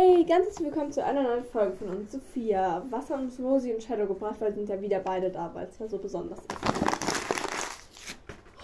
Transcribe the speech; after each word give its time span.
Hey, 0.00 0.22
ganz 0.22 0.46
herzlich 0.46 0.68
willkommen 0.68 0.92
zu 0.92 1.02
einer 1.02 1.24
neuen 1.24 1.42
Folge 1.42 1.72
von 1.72 1.88
uns. 1.88 2.12
Sophia, 2.12 2.84
was 2.88 3.10
haben 3.10 3.22
uns 3.22 3.40
Rosi 3.40 3.74
und 3.74 3.82
Shadow 3.82 4.06
gebracht, 4.06 4.36
weil 4.38 4.54
sind 4.54 4.68
ja 4.68 4.80
wieder 4.80 5.00
beide 5.00 5.28
da, 5.28 5.50
weil 5.54 5.66
es 5.66 5.76
ja 5.80 5.88
so 5.88 5.98
besonders 5.98 6.38
ist. 6.38 6.48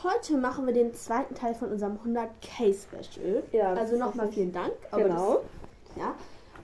Heute 0.05 0.37
machen 0.37 0.65
wir 0.65 0.73
den 0.73 0.95
zweiten 0.95 1.35
Teil 1.35 1.57
von 1.57 1.73
unserem 1.73 1.97
100k 1.97 2.73
Special. 2.73 3.43
Ja, 3.51 3.73
also 3.73 3.97
nochmal 3.97 4.29
vielen 4.29 4.53
Dank. 4.53 4.75
Genau. 4.93 5.41
Das, 5.97 5.97
ja. 5.97 6.15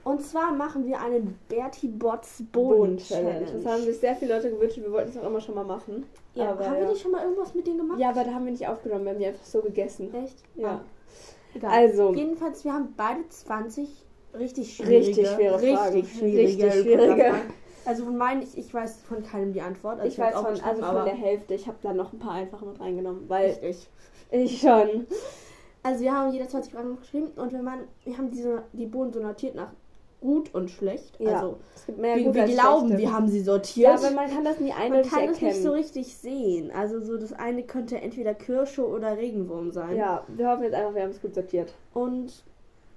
Und 0.05 0.23
zwar 0.23 0.53
machen 0.53 0.85
wir 0.87 1.01
einen 1.01 1.37
Bertie 1.49 1.89
Bots 1.89 2.41
Boden 2.53 2.95
Challenge. 2.97 3.47
Das 3.51 3.65
haben 3.65 3.83
sich 3.83 3.99
sehr 3.99 4.15
viele 4.15 4.35
Leute 4.35 4.51
gewünscht 4.51 4.77
wir 4.77 4.93
wollten 4.93 5.09
es 5.09 5.17
auch 5.17 5.27
immer 5.27 5.41
schon 5.41 5.55
mal 5.55 5.65
machen. 5.65 6.05
ja, 6.33 6.51
aber 6.51 6.65
haben 6.65 6.75
ja. 6.75 6.81
wir 6.83 6.87
nicht 6.91 7.01
schon 7.01 7.11
mal 7.11 7.25
irgendwas 7.25 7.53
mit 7.53 7.67
denen 7.67 7.79
gemacht? 7.79 7.99
Ja, 7.99 8.11
aber 8.11 8.23
da 8.23 8.33
haben 8.35 8.45
wir 8.45 8.53
nicht 8.53 8.69
aufgenommen, 8.69 9.03
wir 9.03 9.11
haben 9.11 9.19
die 9.19 9.25
einfach 9.25 9.45
so 9.45 9.59
gegessen. 9.61 10.13
Echt? 10.13 10.37
Ja. 10.55 10.79
Ah. 11.61 11.67
Also. 11.67 12.13
Jedenfalls, 12.13 12.63
wir 12.63 12.71
haben 12.71 12.93
beide 12.95 13.27
20 13.27 14.05
richtig 14.37 14.75
schwierige, 14.75 14.97
Richtig 15.07 15.27
schwere 15.27 15.59
Fragen. 15.59 15.93
richtig 15.95 16.17
schwierige, 16.19 16.63
Richtig 16.65 16.73
schwierige. 16.83 17.23
Fragen. 17.23 17.53
Also 17.85 18.03
von 18.05 18.17
meinen, 18.17 18.43
ich, 18.43 18.57
ich 18.57 18.73
weiß 18.73 18.97
von 19.07 19.23
keinem 19.23 19.53
die 19.53 19.61
Antwort. 19.61 19.99
Also 19.99 20.07
Ich 20.11 20.19
weiß 20.19 20.35
hab's 20.35 20.59
von, 20.59 20.69
also 20.69 20.83
von 20.83 21.05
der 21.05 21.15
Hälfte. 21.15 21.53
Ich 21.55 21.65
habe 21.67 21.77
da 21.81 21.93
noch 21.93 22.13
ein 22.13 22.19
paar 22.19 22.33
einfache 22.33 22.65
mit 22.65 22.79
reingenommen, 22.79 23.27
weil 23.27 23.57
ich. 23.63 23.87
ich 24.31 24.59
schon. 24.61 25.07
Also 25.83 26.03
wir 26.03 26.11
haben 26.13 26.31
jeder 26.31 26.47
20 26.47 26.73
Fragen 26.73 26.97
geschrieben 26.97 27.29
und 27.37 27.53
wenn 27.53 27.63
man, 27.63 27.79
wir 28.05 28.15
haben 28.17 28.29
diese, 28.29 28.63
die 28.73 28.85
Boden 28.85 29.11
so 29.11 29.19
notiert 29.19 29.55
nach 29.55 29.71
gut 30.19 30.53
und 30.53 30.69
schlecht. 30.69 31.19
Ja, 31.19 31.39
Also 31.39 31.57
es 31.75 31.87
gibt 31.87 31.97
mehr 31.97 32.15
wir, 32.17 32.31
wir 32.35 32.43
als 32.43 32.51
glauben, 32.51 32.87
schlechte. 32.89 33.01
wir 33.01 33.11
haben 33.13 33.27
sie 33.27 33.39
Ja, 33.39 33.43
sortiert. 33.45 33.89
aber 33.97 34.11
man 34.11 34.29
kann 34.29 34.43
das 34.43 34.59
nie 34.59 34.69
man 34.69 34.77
eindeutig 34.77 35.09
kann 35.11 35.23
es 35.23 35.29
erkennen. 35.31 35.51
nicht 35.53 35.63
so 35.63 35.71
richtig 35.71 36.15
sehen. 36.15 36.69
Also 36.71 37.01
so 37.01 37.17
das 37.17 37.33
eine 37.33 37.63
könnte 37.63 37.99
entweder 37.99 38.35
Kirsche 38.35 38.87
oder 38.87 39.17
Regenwurm 39.17 39.71
sein. 39.71 39.95
ja, 39.95 40.23
wir 40.27 40.47
hoffen 40.49 40.65
jetzt 40.65 40.75
einfach, 40.75 40.93
wir 40.93 41.01
haben 41.01 41.09
es 41.09 41.19
gut 41.19 41.33
sortiert. 41.33 41.73
Und 41.95 42.43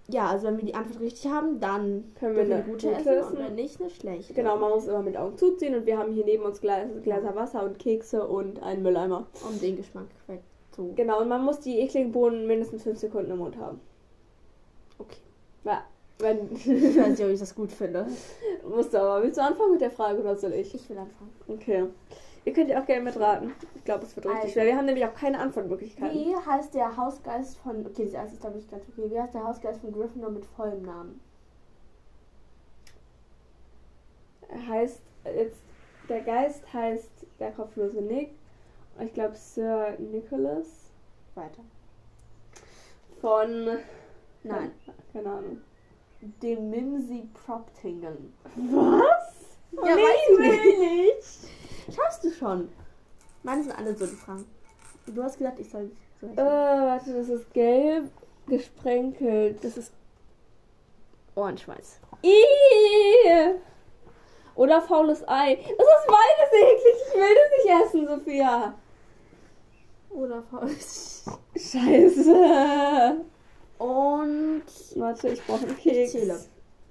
ja, 0.08 0.28
also 0.28 0.46
wenn 0.46 0.58
wir 0.58 0.64
die 0.64 0.74
Antwort 0.74 1.00
richtig 1.00 1.30
haben, 1.30 1.60
dann 1.60 2.12
Können 2.18 2.36
wir 2.36 2.42
eine 2.42 2.56
eine 2.56 2.64
gute 2.64 2.88
gute 2.88 3.10
essen 3.10 3.36
und 3.36 3.38
wenn 3.38 3.54
nicht, 3.54 3.80
eine 3.80 3.90
schlechte. 3.90 4.34
Genau, 4.34 4.56
man 4.58 4.70
muss 4.70 4.86
immer 4.86 5.02
mit 5.02 5.16
Augen 5.16 5.38
zuziehen 5.38 5.74
und 5.74 5.86
wir 5.86 5.96
haben 5.98 6.12
hier 6.12 6.24
neben 6.24 6.44
uns 6.44 6.60
Gläser, 6.60 6.88
Gläser 7.02 7.34
Wasser 7.34 7.64
und 7.64 7.78
Kekse 7.78 8.26
und 8.26 8.62
einen 8.62 8.82
Mülleimer. 8.82 9.26
Um 9.48 9.58
den 9.60 9.76
Geschmack 9.76 10.06
zu. 10.72 10.92
Genau, 10.94 11.20
und 11.20 11.28
man 11.28 11.44
muss 11.44 11.60
die 11.60 11.78
ekligen 11.78 12.12
Bohnen 12.12 12.46
mindestens 12.46 12.82
5 12.82 12.98
Sekunden 12.98 13.30
im 13.30 13.38
Mund 13.38 13.56
haben. 13.56 13.80
Okay. 14.98 15.16
Ja, 15.64 15.84
wenn. 16.18 16.52
Ich 16.52 16.66
weiß 16.66 17.08
nicht, 17.08 17.24
ob 17.24 17.30
ich 17.30 17.40
das 17.40 17.54
gut 17.54 17.72
finde. 17.72 18.06
musst 18.68 18.92
du 18.92 19.00
aber. 19.00 19.22
Willst 19.22 19.38
du 19.38 19.42
anfangen 19.42 19.72
mit 19.72 19.80
der 19.80 19.90
Frage 19.90 20.20
oder 20.20 20.36
soll 20.36 20.52
ich? 20.52 20.74
Ich 20.74 20.88
will 20.90 20.98
anfangen. 20.98 21.32
Okay. 21.48 21.84
Ihr 22.46 22.52
könnt 22.52 22.68
ja 22.68 22.80
auch 22.82 22.86
gerne 22.86 23.02
mitraten. 23.04 23.52
Ich 23.74 23.84
glaube, 23.84 24.04
es 24.04 24.14
wird 24.16 24.26
richtig 24.26 24.42
Also. 24.42 24.52
schwer. 24.52 24.66
Wir 24.66 24.76
haben 24.76 24.84
nämlich 24.86 25.04
auch 25.06 25.14
keine 25.14 25.38
Antwortmöglichkeiten. 25.38 26.14
Wie 26.18 26.34
heißt 26.36 26.74
der 26.74 26.96
Hausgeist 26.96 27.56
von. 27.58 27.86
Okay, 27.86 28.04
das 28.04 28.12
erste 28.14 28.34
ist 28.34 28.40
glaube 28.40 28.58
ich 28.58 28.70
ganz 28.70 28.84
okay. 28.88 29.10
Wie 29.10 29.20
heißt 29.20 29.32
der 29.34 29.44
Hausgeist 29.44 29.80
von 29.80 29.92
Gryffindor 29.92 30.30
mit 30.30 30.44
vollem 30.44 30.82
Namen? 30.82 31.20
Er 34.48 34.66
heißt 34.68 35.00
jetzt. 35.24 35.58
Der 36.08 36.20
Geist 36.20 36.70
heißt 36.70 37.08
der 37.40 37.50
kopflose 37.52 38.02
Nick. 38.02 38.30
Und 38.98 39.06
ich 39.06 39.14
glaube 39.14 39.34
Sir 39.36 39.96
Nicholas 39.98 40.66
Weiter. 41.34 41.62
von. 43.20 43.78
Nein. 44.42 44.70
Keine 45.14 45.30
Ahnung. 45.30 45.60
Dem 46.42 46.68
Mimsy 46.70 47.26
Proptingen. 47.46 48.34
Was? 48.54 49.34
Ja, 49.72 49.96
nee, 49.96 50.02
weiß 50.02 50.64
ich 50.66 50.78
nicht. 50.78 51.63
Schaffst 51.92 52.24
du 52.24 52.30
schon? 52.30 52.68
Meine 53.42 53.62
sind 53.62 53.76
alle 53.76 53.94
so 53.96 54.06
die 54.06 54.16
Fragen. 54.16 54.46
Du 55.06 55.22
hast 55.22 55.38
gesagt, 55.38 55.58
ich 55.60 55.70
soll 55.70 55.90
so 56.20 56.26
Äh, 56.28 56.36
warte, 56.36 57.12
das 57.12 57.28
ist 57.28 57.52
gelb 57.52 58.10
gesprenkelt. 58.46 59.62
Das 59.62 59.76
ist 59.76 59.92
Ohrenschweiß. 61.34 62.00
Oder 64.54 64.80
faules 64.82 65.26
Ei. 65.28 65.56
Das 65.56 65.66
ist 65.68 66.06
beides 66.06 66.52
eklig. 66.52 66.94
Ich 67.08 67.14
will 67.14 67.34
das 67.34 67.50
nicht 67.64 67.86
essen, 67.86 68.08
Sophia. 68.08 68.74
Oder 70.10 70.42
Faust. 70.44 71.28
Scheiße. 71.56 73.16
Und 73.78 74.62
Warte, 74.96 75.28
ich 75.28 75.44
brauche 75.44 75.64
einen 75.66 75.76
ich 75.76 75.82
Keks. 75.82 76.12
zähle. 76.12 76.40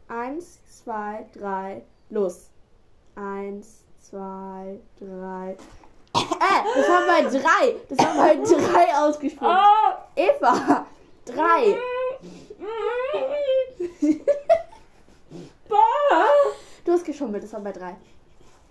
Eins, 0.10 0.60
zwei, 0.84 1.26
drei, 1.34 1.84
los. 2.10 2.50
Eins, 3.16 3.83
zwei, 4.10 4.80
drei. 5.00 5.58
Äh, 6.14 6.64
das 6.76 6.88
war 6.88 7.08
bei 7.08 7.22
drei. 7.24 7.76
Das 7.90 7.98
war 7.98 8.16
bei 8.16 8.36
drei 8.36 8.96
ausgesprochen. 8.96 9.58
Oh. 9.58 9.94
Eva, 10.16 10.86
drei. 11.26 11.78
Du 16.86 16.92
hast 16.92 17.06
geschummelt, 17.06 17.44
das 17.44 17.54
war 17.54 17.62
bei 17.62 17.72
drei. 17.72 17.96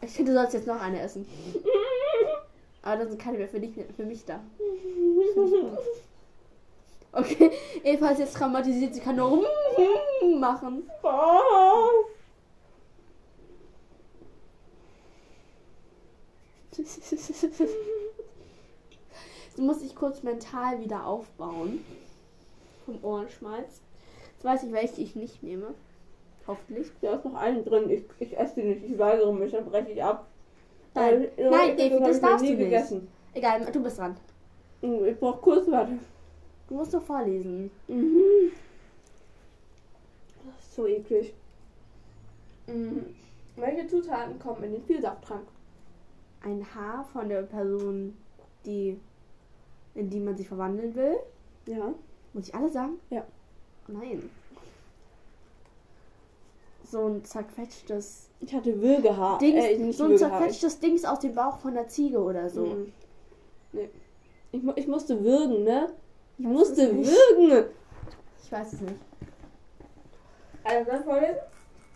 Ich 0.03 0.13
finde, 0.13 0.33
du 0.33 0.39
sollst 0.39 0.55
jetzt 0.55 0.67
noch 0.67 0.81
eine 0.81 1.01
essen. 1.01 1.27
Aber 2.83 2.97
da 3.03 3.07
sind 3.09 3.21
keine 3.21 3.39
mehr 3.39 3.49
für, 3.49 3.61
dich, 3.61 3.73
für 3.97 4.05
mich 4.05 4.25
da. 4.25 4.41
Okay, 7.13 7.53
Eva 7.85 8.11
ist 8.11 8.19
jetzt 8.19 8.37
traumatisiert, 8.37 8.95
sie 8.95 9.01
kann 9.01 9.17
nur 9.17 9.45
machen. 10.39 10.89
Du 19.57 19.63
musst 19.63 19.83
dich 19.83 19.95
kurz 19.95 20.23
mental 20.23 20.81
wieder 20.81 21.07
aufbauen. 21.07 21.85
Vom 22.87 22.99
Ohrenschmalz. 23.05 23.83
Jetzt 24.33 24.45
weiß 24.45 24.63
ich, 24.65 24.73
welche 24.73 25.03
ich 25.03 25.15
nicht 25.15 25.43
nehme. 25.43 25.75
Hoffentlich. 26.47 26.91
Da 27.03 27.15
ist 27.17 27.25
noch 27.27 27.35
einen 27.35 27.63
drin. 27.65 27.91
Ich, 27.91 28.05
ich 28.19 28.39
esse 28.39 28.55
die 28.61 28.63
nicht. 28.69 28.85
Ich 28.85 28.99
weigere 28.99 29.33
mich. 29.33 29.53
Dann 29.53 29.67
breche 29.67 29.91
ich 29.91 30.03
ab. 30.03 30.27
Nein, 30.95 31.29
Weil, 31.37 31.51
nein, 31.51 31.71
hab 31.71 31.77
David, 31.77 32.01
das 32.01 32.21
darfst 32.21 32.45
du 32.47 32.49
nicht. 32.51 32.59
gegessen. 32.59 33.09
Egal, 33.35 33.71
du 33.71 33.83
bist 33.83 33.99
dran. 33.99 34.17
Mm, 34.81 35.05
Ich 35.05 35.19
brauche 35.19 35.39
kurz 35.41 35.71
warte. 35.71 35.99
Du 36.69 36.75
musst 36.75 36.93
nur 36.93 37.03
vorlesen. 37.03 37.71
Mhm. 37.89 38.53
Das 40.47 40.65
ist 40.65 40.75
so 40.75 40.87
eklig. 40.87 41.35
Mhm. 42.67 43.15
Welche 43.57 43.87
Zutaten 43.87 44.39
kommen 44.39 44.65
in 44.65 44.73
den 44.73 44.83
Vielsafttrank? 44.85 45.47
Ein 46.45 46.67
Haar 46.75 47.05
von 47.13 47.29
der 47.29 47.43
Person, 47.43 48.17
die 48.65 48.99
in 49.95 50.11
die 50.11 50.21
man 50.21 50.37
sich 50.37 50.49
verwandeln 50.49 50.95
will. 50.95 51.17
Ja. 51.67 51.93
Muss 52.33 52.49
ich 52.49 52.55
alle 52.55 52.71
sagen? 52.71 52.99
Ja. 53.11 53.25
Nein. 53.89 54.31
So 56.85 57.07
ein 57.07 57.25
zerquetschtes 57.25 58.29
Ich 58.41 58.55
hatte 58.55 58.81
Würgehaar. 58.81 59.39
Dings, 59.39 59.65
Äh, 59.65 59.93
so 59.93 60.05
ein 60.05 60.19
zerquetschtes 60.19 60.81
Dings 60.81 61.05
aus 61.05 61.21
dem 61.21 61.35
Bauch 61.35 61.59
von 61.59 61.75
der 61.75 61.89
Ziege 61.89 62.19
oder 62.19 62.49
so. 62.51 62.67
Mhm. 62.67 62.93
Nee. 63.73 63.91
Ich, 64.51 64.63
ich 64.77 64.87
musste 64.87 65.23
würgen, 65.23 65.65
ne? 65.65 65.91
Ich 66.39 66.45
Weiß 66.45 66.53
musste 66.53 66.95
würgen. 66.95 67.67
Ich 68.43 68.53
weiß 68.53 68.73
es 68.75 68.81
nicht. 68.81 68.95
Also 70.65 70.91
dann 70.91 71.05
vorlesen? 71.05 71.37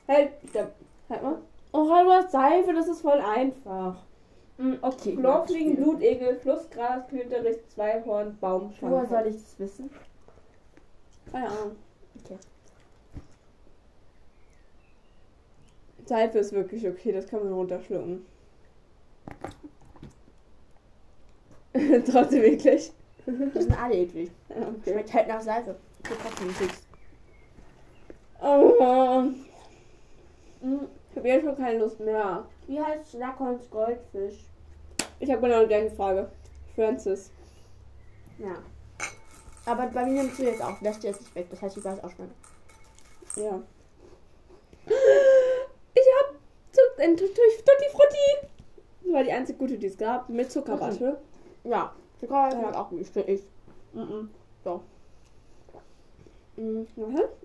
Halt, 0.08 0.32
stopp. 0.50 0.72
Halt 1.10 1.22
mal. 1.22 1.38
Oh, 1.72 1.90
halber 1.90 2.26
Seife, 2.28 2.72
das 2.72 2.88
ist 2.88 3.02
voll 3.02 3.20
einfach. 3.20 4.05
Mm, 4.58 4.74
Okay. 4.82 5.16
Chlorfliegen, 5.16 5.76
Blutegel, 5.76 6.36
Flussgras, 6.36 7.06
Klöterich, 7.08 7.58
Zweihorn, 7.68 8.36
Baum, 8.40 8.72
Woher 8.80 9.06
soll 9.06 9.26
ich 9.28 9.36
das 9.36 9.58
wissen? 9.58 9.90
Keine 11.30 11.48
Ahnung. 11.48 11.76
Okay. 12.24 12.38
Seife 16.06 16.38
ist 16.38 16.52
wirklich 16.52 16.86
okay, 16.88 17.12
das 17.12 17.26
kann 17.26 17.42
man 17.44 17.52
runterschlucken. 17.52 18.24
Trotzdem 22.10 22.44
eklig. 22.44 22.92
Die 23.26 23.60
sind 23.60 23.78
alle 23.82 23.96
eklig. 23.96 24.30
Ja, 24.48 24.68
okay. 24.68 24.92
Schmeckt 24.92 25.12
halt 25.12 25.28
nach 25.28 25.40
Seife. 25.40 25.76
Hab. 26.08 26.16
Oh, 28.40 29.24
ich 31.10 31.16
habe 31.16 31.28
jetzt 31.28 31.44
schon 31.44 31.56
keine 31.56 31.78
Lust 31.78 32.00
mehr. 32.00 32.44
Wie 32.66 32.80
heißt 32.80 33.10
Schlackhorns 33.12 33.70
Goldfisch? 33.70 34.44
Ich 35.18 35.30
habe 35.30 35.42
genau 35.42 35.60
die 35.62 35.68
gleiche 35.68 35.94
Frage. 35.94 36.30
Francis. 36.74 37.30
Ja. 38.38 38.54
Aber 39.64 39.86
bei 39.86 40.04
mir 40.04 40.22
nimmst 40.22 40.38
du 40.38 40.44
jetzt 40.44 40.62
auch. 40.62 40.80
Lässt 40.80 41.02
du 41.02 41.06
jetzt 41.08 41.20
nicht 41.20 41.34
weg. 41.34 41.46
Das 41.50 41.62
heißt, 41.62 41.76
ich 41.76 41.84
weiß 41.84 42.02
auch 42.04 42.10
schon. 42.10 42.30
Ja. 43.36 43.60
Ich 45.94 46.06
hab 46.20 46.34
Tutti 46.96 47.88
Frutti. 47.90 48.46
Das 49.04 49.12
war 49.12 49.24
die 49.24 49.32
einzige 49.32 49.58
gute, 49.58 49.78
die 49.78 49.86
es 49.86 49.96
gab. 49.96 50.28
Mit 50.28 50.50
Zuckerwatte. 50.52 51.18
Ja. 51.64 51.94
Sogar 52.20 52.52
Ja. 52.52 52.80
auch 52.80 52.90
gut. 52.90 53.00
Ich. 53.00 53.42
Mhm. 53.92 54.30
So. 54.64 54.82
Mhm. 56.56 56.86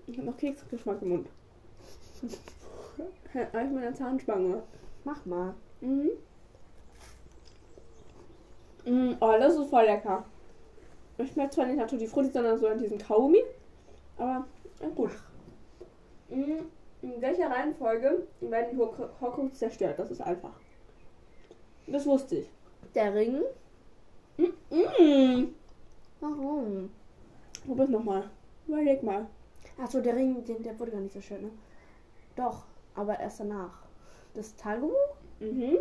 Ich 0.06 0.18
habe 0.18 0.26
noch 0.26 0.36
Keksgeschmack 0.36 1.00
im 1.02 1.08
Mund. 1.08 1.28
Auf 3.34 3.70
meiner 3.70 3.94
Zahnspange. 3.94 4.62
Mach 5.04 5.24
mal. 5.26 5.54
Mhm. 5.80 6.10
Mhm. 8.84 9.16
Oh, 9.20 9.32
das 9.38 9.54
ist 9.56 9.70
voll 9.70 9.84
lecker. 9.84 10.24
Es 11.18 11.30
schmeckt 11.30 11.52
zwar 11.52 11.66
nicht 11.66 11.76
nach 11.78 11.86
Tutti 11.88 12.06
Frutti, 12.06 12.30
sondern 12.30 12.58
so 12.58 12.66
an 12.66 12.78
diesen 12.78 12.98
Kaugummi. 12.98 13.42
Aber 14.16 14.46
ja, 14.80 14.88
gut. 14.94 15.10
Mm, 16.30 16.62
In 17.02 17.20
welcher 17.20 17.50
Reihenfolge 17.50 18.26
werden 18.40 18.66
die 18.72 18.76
Hor- 18.78 19.10
Horcrux 19.20 19.58
zerstört? 19.58 19.98
Das 19.98 20.10
ist 20.10 20.20
einfach. 20.20 20.54
Das 21.86 22.06
wusste 22.06 22.36
ich. 22.36 22.48
Der 22.94 23.14
Ring. 23.14 23.42
Mm. 24.38 25.48
Warum? 26.20 26.90
Wo 27.64 27.74
bist 27.74 27.88
du 27.88 27.92
nochmal? 27.92 28.30
Überleg 28.66 29.02
mal. 29.02 29.26
Achso, 29.78 30.00
der 30.00 30.16
Ring, 30.16 30.44
den, 30.44 30.62
der 30.62 30.78
wurde 30.78 30.92
gar 30.92 31.00
nicht 31.00 31.12
zerstört, 31.12 31.42
ne? 31.42 31.50
Doch, 32.36 32.64
aber 32.94 33.18
erst 33.20 33.40
danach. 33.40 33.82
Das 34.34 34.54
Tagebuch? 34.56 34.90
Mhm. 35.40 35.78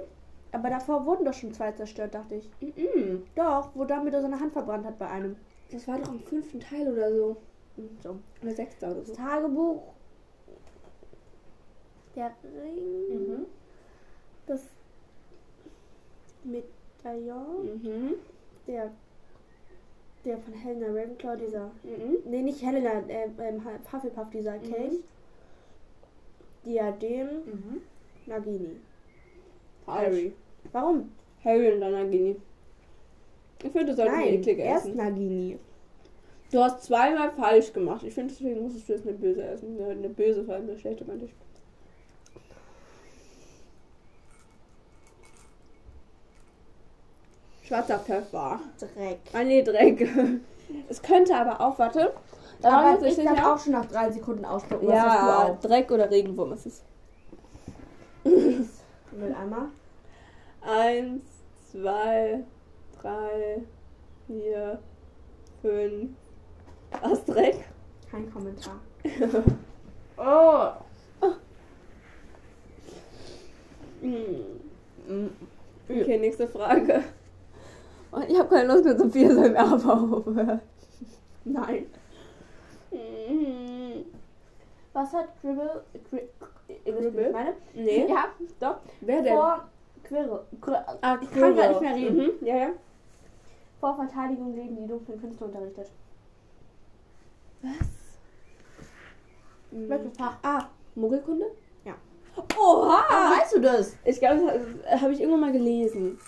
Aber 0.51 0.69
davor 0.69 1.05
wurden 1.05 1.23
doch 1.25 1.33
schon 1.33 1.53
zwei 1.53 1.71
zerstört, 1.71 2.13
dachte 2.13 2.35
ich. 2.35 2.49
Mhm. 2.59 3.23
Doch, 3.35 3.69
wo 3.73 3.85
Dumbledore 3.85 4.21
seine 4.23 4.39
Hand 4.39 4.51
verbrannt 4.53 4.85
hat 4.85 4.99
bei 4.99 5.07
einem. 5.09 5.35
Das 5.71 5.87
war 5.87 5.97
doch 5.99 6.11
im 6.11 6.19
fünften 6.19 6.59
Teil 6.59 6.91
oder 6.91 7.09
so. 7.15 7.37
Hm, 7.77 7.89
So. 8.03 8.17
Oder 8.41 8.51
sechster 8.53 8.87
oder 8.91 8.99
Das 8.99 9.07
so. 9.07 9.13
Tagebuch. 9.15 9.81
Der 12.15 12.31
Ring. 12.43 13.37
Mhm. 13.37 13.45
Das 14.47 14.61
Medaillon. 16.43 17.65
Mhm. 17.81 18.15
Der. 18.67 18.91
Der 20.25 20.37
von 20.37 20.53
Helena 20.53 20.87
Ravenclaw, 20.87 21.37
dieser. 21.37 21.71
Mhm. 21.83 22.17
Nee, 22.25 22.41
nicht 22.41 22.61
Helena, 22.61 22.91
äh, 23.07 23.29
ähm, 23.39 23.61
Hufflepuff, 23.91 24.29
dieser 24.31 24.57
Mhm. 24.57 24.63
Kelch. 24.63 24.99
Diadem. 26.65 27.27
Mhm. 27.45 27.81
Nagini. 28.25 28.77
Harry. 29.87 30.33
Warum? 30.71 31.11
Harry 31.43 31.73
und 31.73 31.81
dann 31.81 31.91
Nagini. 31.93 32.35
Ich 33.63 33.71
finde, 33.71 33.87
du 33.87 33.95
solltest 33.95 34.17
eine 34.17 34.25
Nein, 34.25 34.33
eklige 34.35 34.61
erst 34.63 34.85
essen. 34.85 34.97
Nagini. 34.97 35.59
Du 36.51 36.59
hast 36.59 36.83
zweimal 36.83 37.31
falsch 37.31 37.71
gemacht. 37.71 38.03
Ich 38.03 38.13
finde, 38.13 38.33
deswegen 38.33 38.61
musstest 38.61 38.89
du 38.89 38.93
jetzt 38.93 39.07
eine 39.07 39.17
böse 39.17 39.43
essen. 39.43 39.79
Eine, 39.79 39.91
eine 39.91 40.09
böse, 40.09 40.43
vor 40.43 40.55
allem 40.55 40.69
eine 40.69 40.77
schlechte, 40.77 41.05
meinte 41.05 41.25
ich. 41.25 41.33
Schwarzer 47.63 47.99
Pfeffer. 47.99 48.59
Dreck. 48.79 49.19
Ah, 49.31 49.43
nee, 49.43 49.63
Dreck. 49.63 50.07
Es 50.89 51.01
könnte 51.01 51.35
aber 51.35 51.61
auch, 51.61 51.79
warte. 51.79 52.13
Da 52.61 52.69
war 52.69 52.85
Aber 52.85 53.01
mir 53.01 53.07
ich 53.07 53.15
darf 53.15 53.45
auch 53.45 53.59
schon 53.59 53.73
nach 53.73 53.85
drei 53.85 54.11
Sekunden 54.11 54.45
ausspucken. 54.45 54.89
Ja? 54.89 55.57
Dreck 55.61 55.89
oder 55.91 56.11
Regenwurm 56.11 56.53
ist 56.53 56.65
es. 56.65 56.83
Mülleimer. 58.23 59.69
Eins, 60.61 61.23
zwei, 61.71 62.43
drei, 63.01 63.63
vier, 64.27 64.79
fünf. 65.61 66.11
Was 67.01 67.25
Dreck? 67.25 67.65
Kein 68.09 68.31
Kommentar. 68.31 68.79
oh. 70.17 70.71
Mm. 74.01 75.27
Okay, 75.87 76.17
nächste 76.17 76.47
Frage. 76.47 77.03
Und 78.11 78.29
ich 78.29 78.37
habe 78.37 78.49
keine 78.49 78.73
Lust 78.73 78.85
mehr, 78.85 78.97
Sophia 78.97 79.33
soll 79.33 79.49
mir 79.49 79.59
aber 79.59 79.93
aufhören. 79.93 80.61
Nein. 81.45 81.87
Was 84.93 85.13
hat 85.13 85.29
Gribble... 85.41 85.83
Gri 86.09 86.27
Ihr 86.85 86.97
wisst, 86.97 87.15
wie 87.17 87.21
ich 87.21 87.31
meine? 87.31 87.53
Nee, 87.73 88.05
Ja, 88.09 88.25
doch. 88.59 88.77
wer 89.01 89.21
denn? 89.21 89.33
Vor... 89.35 89.67
Quirre. 90.03 90.45
Ah, 91.01 91.17
ich 91.21 91.31
kann 91.31 91.55
gar 91.55 91.69
nicht 91.69 91.81
mehr 91.81 91.95
reden. 91.95 92.17
Mhm. 92.17 92.31
Ja, 92.45 92.55
ja. 92.55 92.69
Vor 93.79 93.95
Verteidigung 93.95 94.53
gegen 94.55 94.75
die 94.75 94.87
dunklen 94.87 95.21
Künste 95.21 95.45
unterrichtet. 95.45 95.89
Mhm. 99.71 99.89
Welches 99.89 100.17
Fach? 100.17 100.37
Ah, 100.43 100.67
Muggelkunde? 100.95 101.45
Ja. 101.85 101.93
Oha! 102.59 103.03
Ah, 103.09 103.31
weißt 103.39 103.55
du 103.55 103.59
das? 103.61 103.95
Ich 104.03 104.19
glaube, 104.19 104.41
das 104.83 105.01
habe 105.01 105.13
ich 105.13 105.19
irgendwann 105.21 105.41
mal 105.41 105.51
gelesen. 105.51 106.19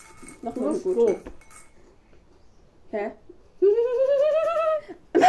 Noch 0.42 0.56
mal 0.56 0.74
gut. 0.74 0.84
so. 0.96 1.16
Hä? 2.92 3.12
Was? 5.14 5.24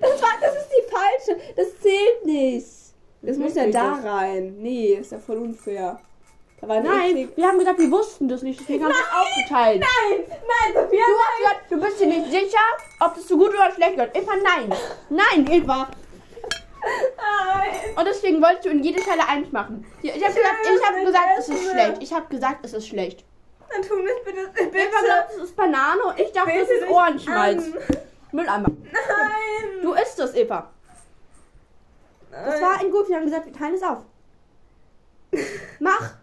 Das, 0.00 0.22
war, 0.22 0.40
das 0.40 0.56
ist 0.56 0.70
die 0.70 0.90
falsche. 0.90 1.54
Das 1.54 1.78
zählt 1.80 2.24
nicht. 2.24 2.87
Das 3.22 3.36
muss 3.36 3.54
ja 3.54 3.66
da 3.68 3.96
nicht. 3.96 4.04
rein. 4.04 4.56
Nee, 4.58 4.94
ist 4.94 5.12
ja 5.12 5.18
voll 5.18 5.38
unfair. 5.38 5.98
Nein, 6.60 6.82
eklig- 7.16 7.36
wir 7.36 7.46
haben 7.46 7.58
gesagt, 7.58 7.78
wir 7.78 7.90
wussten 7.90 8.28
das 8.28 8.42
nicht, 8.42 8.58
deswegen 8.60 8.84
haben 8.84 8.92
wir 8.92 8.98
es 8.98 9.12
aufgeteilt. 9.20 9.80
Nein, 9.80 10.24
nein, 10.28 10.74
Sophia. 10.74 11.04
Du 11.06 11.12
hast 11.18 11.38
gesagt, 11.38 11.60
du 11.70 11.80
bist 11.80 12.00
dir 12.00 12.06
nicht 12.06 12.30
sicher, 12.30 12.58
ob 13.00 13.14
das 13.14 13.28
so 13.28 13.36
gut 13.38 13.50
oder 13.50 13.70
schlecht 13.72 13.96
wird. 13.96 14.16
Eva, 14.16 14.32
nein. 14.42 14.72
Nein, 15.08 15.46
Eva. 15.50 15.88
Nein. 16.82 17.96
Und 17.96 18.04
deswegen 18.06 18.42
wolltest 18.42 18.64
du 18.64 18.70
in 18.70 18.82
jede 18.82 19.00
Stelle 19.02 19.26
eins 19.28 19.50
machen. 19.52 19.84
Ich 20.02 20.12
habe 20.12 20.20
gesagt, 20.34 20.56
ich 20.64 20.70
nicht 20.70 21.06
gesagt, 21.06 21.26
es 21.38 21.48
ist 21.48 21.70
schlecht. 21.70 22.02
Ich 22.02 22.12
habe 22.12 22.26
gesagt, 22.28 22.64
es 22.64 22.72
ist 22.72 22.88
schlecht. 22.88 23.24
Dann 23.70 23.82
tu 23.82 23.96
nicht 23.96 24.24
bitte. 24.24 24.48
bitte. 24.54 24.76
Eva 24.78 25.00
glaubt, 25.04 25.30
es 25.36 25.42
ist 25.44 25.56
Banane 25.56 26.02
und 26.02 26.18
ich 26.18 26.32
dachte, 26.32 26.52
es 26.52 26.70
ist 26.70 26.88
Ohrenschmalz. 26.88 27.64
Mülleimer. 28.32 28.68
Nein. 28.92 29.82
Du 29.82 29.92
isst 29.92 30.18
es, 30.18 30.34
Eva. 30.34 30.70
Das 32.44 32.60
war 32.60 32.80
ein 32.80 32.90
gut. 32.90 33.08
Wir 33.08 33.16
haben 33.16 33.24
gesagt, 33.24 33.46
wir 33.46 33.52
teilen 33.52 33.74
es 33.74 33.82
auf. 33.82 34.04
Mach. 35.80 36.14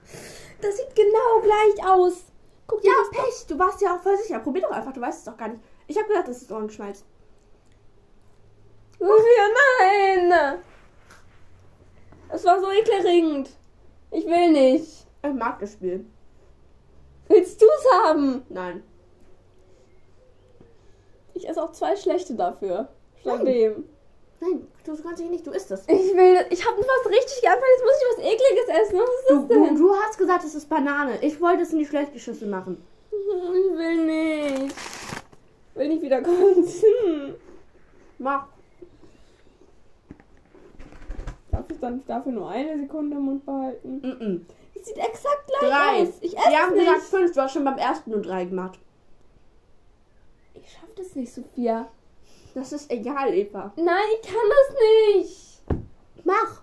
Das 0.62 0.78
sieht 0.78 0.96
genau 0.96 1.42
gleich 1.42 1.88
aus. 1.88 2.24
Guck 2.68 2.82
dir 2.82 2.90
Ja, 2.90 2.94
das 3.00 3.22
Pech. 3.22 3.48
Du 3.48 3.60
warst 3.60 3.82
ja 3.82 3.96
auch 3.96 4.02
voll 4.02 4.18
sicher. 4.18 4.40
Probier 4.40 4.64
doch 4.64 4.72
einfach. 4.72 4.94
Du 4.94 5.02
weißt 5.02 5.20
es 5.20 5.26
doch 5.26 5.38
gar 5.38 5.50
nicht. 5.50 5.62
Ich 5.88 5.98
habe 5.98 6.08
gesagt, 6.08 6.28
es 6.30 6.42
ist 6.42 6.52
Ohrenschmalz. 6.52 7.04
Sophia, 8.98 9.48
nein. 9.80 10.60
Es 12.30 12.44
war 12.44 12.60
so 12.60 12.72
ekelerregend. 12.72 13.50
Ich 14.12 14.26
will 14.26 14.52
nicht. 14.52 15.06
Ich 15.24 15.34
mag 15.34 15.60
das 15.60 15.74
Spiel. 15.74 16.06
Willst 17.28 17.62
du 17.62 17.66
es 17.66 17.92
haben? 18.04 18.46
Nein. 18.50 18.84
Ich 21.34 21.48
esse 21.48 21.62
auch 21.62 21.72
zwei 21.72 21.96
schlechte 21.96 22.36
dafür. 22.36 22.88
Nein. 23.24 23.46
dem. 23.46 23.90
Nein, 24.42 24.68
du 24.86 24.96
kannst 25.02 25.20
dich 25.22 25.30
nicht. 25.30 25.48
Du 25.48 25.52
isst 25.52 25.72
es. 25.72 25.82
Ich 25.88 26.14
will. 26.16 26.46
Ich 26.50 26.66
habe 26.68 26.78
was 26.78 27.10
richtig 27.12 27.42
geanfangen. 27.42 27.72
Jetzt 27.76 27.86
muss 27.86 27.98
ich 28.02 28.18
was 28.18 28.34
ekliges 28.34 28.68
essen. 28.82 29.00
Was 29.00 29.10
ist 29.10 29.30
Du, 29.30 29.36
das 29.40 29.48
du, 29.48 29.64
denn? 29.66 29.76
du 29.76 29.96
hast 29.96 30.18
gesagt, 30.18 30.44
es 30.44 30.56
ist 30.56 30.70
Banane. 30.70 31.18
Ich 31.22 31.40
wollte 31.42 31.64
es 31.64 31.72
in 31.74 31.80
die 31.80 31.86
schlechte 31.86 32.20
Schüssel 32.20 32.48
machen. 32.50 32.84
Ich 33.12 33.78
will 33.78 34.06
nicht. 34.06 34.76
Will 35.74 35.88
nicht 35.90 36.02
wieder 36.02 36.22
kotzen. 36.22 37.36
Mach. 38.18 38.48
Darf 41.52 41.70
ich 41.70 41.80
dann 41.80 42.04
dafür 42.06 42.32
nur 42.32 42.50
eine 42.50 42.78
Sekunde 42.78 43.16
im 43.18 43.24
Mund 43.24 43.46
behalten? 43.46 43.98
Mm 44.00 44.22
-mm. 44.24 44.40
Das 44.76 44.86
sieht 44.86 44.98
exakt 44.98 45.48
gleich 45.48 45.70
Drei. 45.72 46.02
aus. 46.04 46.10
Ich 46.22 46.38
esse 46.38 46.50
Wir 46.50 46.58
haben 46.60 46.74
nicht. 46.74 46.86
gesagt 46.86 47.04
fünf. 47.04 47.32
Du 47.34 47.42
hast 47.42 47.54
schon 47.54 47.64
beim 47.64 47.78
ersten 47.78 48.12
nur 48.12 48.22
drei 48.22 48.46
gemacht. 48.46 48.78
ich 50.54 50.70
schaff 50.72 50.94
das 50.96 51.16
nicht, 51.16 51.34
Sophia. 51.34 51.88
Das 52.56 52.72
ist 52.72 52.90
egal, 52.90 53.34
Eva. 53.34 53.74
Nein, 53.76 54.04
ich 54.16 54.28
kann 54.28 54.50
das 54.50 54.76
nicht. 55.18 55.64
Mach. 56.24 56.62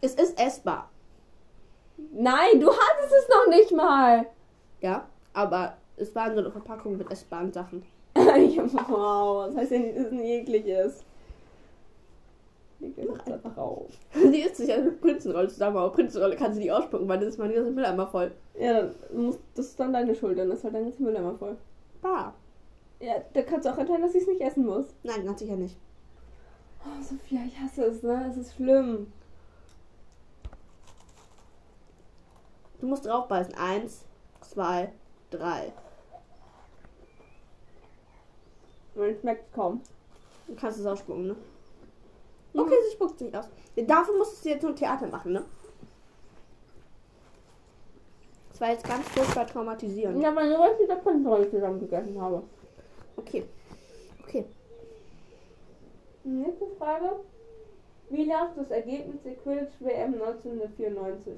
Es 0.00 0.16
ist 0.16 0.38
essbar. 0.38 0.90
Nein, 2.12 2.60
du 2.60 2.68
hattest 2.68 3.14
es 3.14 3.28
noch 3.28 3.46
nicht 3.48 3.70
mal. 3.70 4.26
Ja, 4.80 5.08
aber 5.32 5.76
es 5.96 6.12
war 6.16 6.26
in 6.26 6.34
so 6.34 6.40
einer 6.40 6.50
Verpackung 6.50 6.98
mit 6.98 7.08
essbaren 7.08 7.52
Sachen. 7.52 7.86
wow, 8.16 9.46
das 9.46 9.56
heißt 9.56 9.70
ja 9.70 9.78
nicht, 9.78 9.96
dass 9.96 10.06
es 10.06 10.12
nicht 10.12 10.28
eklig 10.28 10.66
ist. 10.66 11.04
Leg 12.80 12.96
dir 12.96 13.06
das 13.06 13.32
einfach 13.32 13.56
auf. 13.56 13.92
Die 14.12 14.40
isst 14.40 14.56
sich 14.56 14.76
mit 14.76 15.00
Prinzenrolle 15.00 15.46
zusammen, 15.46 15.76
aber 15.76 15.92
Prinzenrolle 15.92 16.34
kann 16.34 16.52
sie 16.52 16.58
nicht 16.58 16.72
ausspucken, 16.72 17.06
weil 17.06 17.20
das 17.20 17.28
ist 17.28 17.38
mal 17.38 17.48
die 17.48 17.54
ganze 17.54 17.70
Mülleimer 17.70 18.08
voll. 18.08 18.32
Ja, 18.58 18.82
dann 18.82 19.26
muss, 19.26 19.38
das 19.54 19.66
ist 19.66 19.78
dann 19.78 19.92
deine 19.92 20.16
Schuld, 20.16 20.36
dann 20.36 20.50
ist 20.50 20.64
halt 20.64 20.74
dein 20.74 20.82
ganzer 20.82 21.02
Mülleimer 21.04 21.36
voll. 21.38 21.56
Bah. 22.00 22.34
Ja, 23.02 23.20
da 23.32 23.42
kannst 23.42 23.66
du 23.66 23.72
auch 23.72 23.78
entscheiden, 23.78 24.02
dass 24.02 24.14
ich 24.14 24.22
es 24.22 24.28
nicht 24.28 24.40
essen 24.40 24.64
muss. 24.64 24.86
Nein, 25.02 25.26
ganz 25.26 25.40
sicher 25.40 25.56
nicht. 25.56 25.76
Oh, 26.84 27.02
Sophia, 27.02 27.40
ich 27.44 27.58
hasse 27.58 27.84
es, 27.86 28.00
ne? 28.04 28.28
Es 28.30 28.36
ist 28.36 28.54
schlimm. 28.54 29.12
Du 32.80 32.86
musst 32.86 33.04
draufbeißen. 33.04 33.54
Eins, 33.54 34.04
zwei, 34.40 34.92
drei. 35.30 35.72
Man 38.94 39.16
schmeckt 39.18 39.52
kaum. 39.52 39.80
Du 40.46 40.54
kannst 40.54 40.78
es 40.78 40.86
ausspucken, 40.86 41.26
ne? 41.26 41.36
Okay, 42.54 42.76
sie 42.86 42.92
spuckt 42.92 43.18
sich 43.18 43.36
aus. 43.36 43.48
Dafür 43.74 44.16
musstest 44.16 44.44
du 44.44 44.48
jetzt 44.50 44.62
nur 44.62 44.76
Theater 44.76 45.08
machen, 45.08 45.32
ne? 45.32 45.44
Das 48.50 48.60
war 48.60 48.70
jetzt 48.70 48.86
ganz 48.86 49.08
furchtbar 49.08 49.46
traumatisierend. 49.48 50.22
Ja, 50.22 50.36
weil 50.36 50.52
ich 50.52 50.86
der 50.86 50.94
Prinzenrolle 50.96 51.50
zusammen 51.50 51.80
gegessen 51.80 52.20
habe. 52.20 52.44
Okay. 53.16 53.44
Okay. 54.22 54.46
Nächste 56.24 56.66
Frage. 56.78 57.10
Wie 58.10 58.24
lautet 58.24 58.58
das 58.58 58.70
Ergebnis 58.70 59.22
der 59.24 59.34
Quidditch 59.36 59.72
WM 59.80 60.14
1994? 60.14 61.34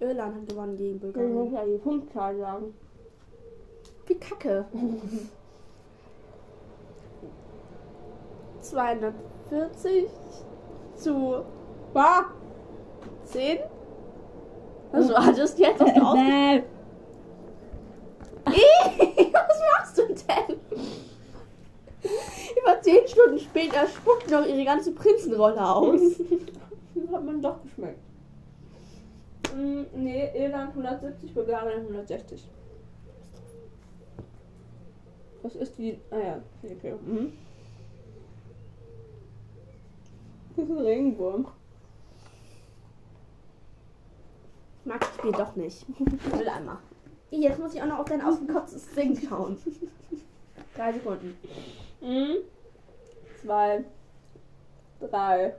Irland 0.00 0.34
hat 0.36 0.48
gewonnen 0.48 0.76
gegen 0.76 0.96
Ich 0.96 1.02
muss 1.02 1.12
Bulgarien. 1.14 1.52
ja 1.54 1.64
die 1.64 1.78
Punktzahl 1.78 2.36
sagen. 2.38 2.74
Wie 4.06 4.14
kacke. 4.14 4.64
40 9.48 10.08
zu 10.94 11.42
Bah! 11.92 12.26
10. 13.24 13.58
Was 14.92 15.08
war 15.12 15.32
das 15.32 15.58
jetzt? 15.58 15.80
Auf 16.00 16.14
Bäh. 16.14 16.62
Ih, 18.46 19.32
Was 19.32 19.60
machst 19.72 19.98
du 19.98 20.02
denn? 20.06 20.60
Über 22.62 22.80
10 22.80 23.06
Stunden 23.22 23.38
später 23.38 23.86
spuckt 23.86 24.30
noch 24.30 24.46
ihre 24.46 24.64
ganze 24.64 24.92
Prinzenrolle 24.92 25.64
aus. 25.64 26.00
Hat 27.12 27.24
man 27.24 27.42
doch 27.42 27.62
geschmeckt. 27.62 28.00
Mm, 29.54 29.82
nee, 29.94 30.30
Irland 30.34 30.70
170, 30.70 31.34
Bulgarien 31.34 31.82
160. 31.82 32.48
Das 35.42 35.56
ist 35.56 35.76
die. 35.78 35.98
Ah 36.10 36.18
ja, 36.18 36.42
okay. 36.62 36.94
Mhm. 37.04 37.32
Das 40.56 40.64
ist 40.64 40.70
ein 40.70 40.78
Regenwurm. 40.78 41.46
Ich 44.80 44.86
mag 44.86 45.00
das 45.00 45.14
Spiel 45.16 45.32
doch 45.32 45.56
nicht. 45.56 45.86
Ich 45.88 46.32
will 46.38 46.48
einmal. 46.48 46.78
Jetzt 47.30 47.58
muss 47.58 47.74
ich 47.74 47.82
auch 47.82 47.86
noch 47.86 48.00
auf 48.00 48.08
dein 48.08 48.20
ausgekotztes 48.20 48.90
Ding 48.94 49.18
schauen. 49.18 49.56
Drei 50.74 50.92
Sekunden. 50.92 51.36
Mhm. 52.00 52.36
Zwei. 53.42 53.84
Drei. 55.00 55.54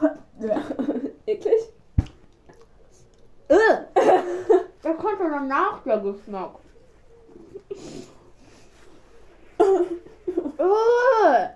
Eklig? 1.26 1.72
Äh! 3.48 3.56
Da 4.80 4.92
kommt 4.94 5.20
doch 5.20 5.28
danach 5.28 5.82
der 5.82 5.98
Geschmack. 5.98 6.54
Äh! 9.58 11.48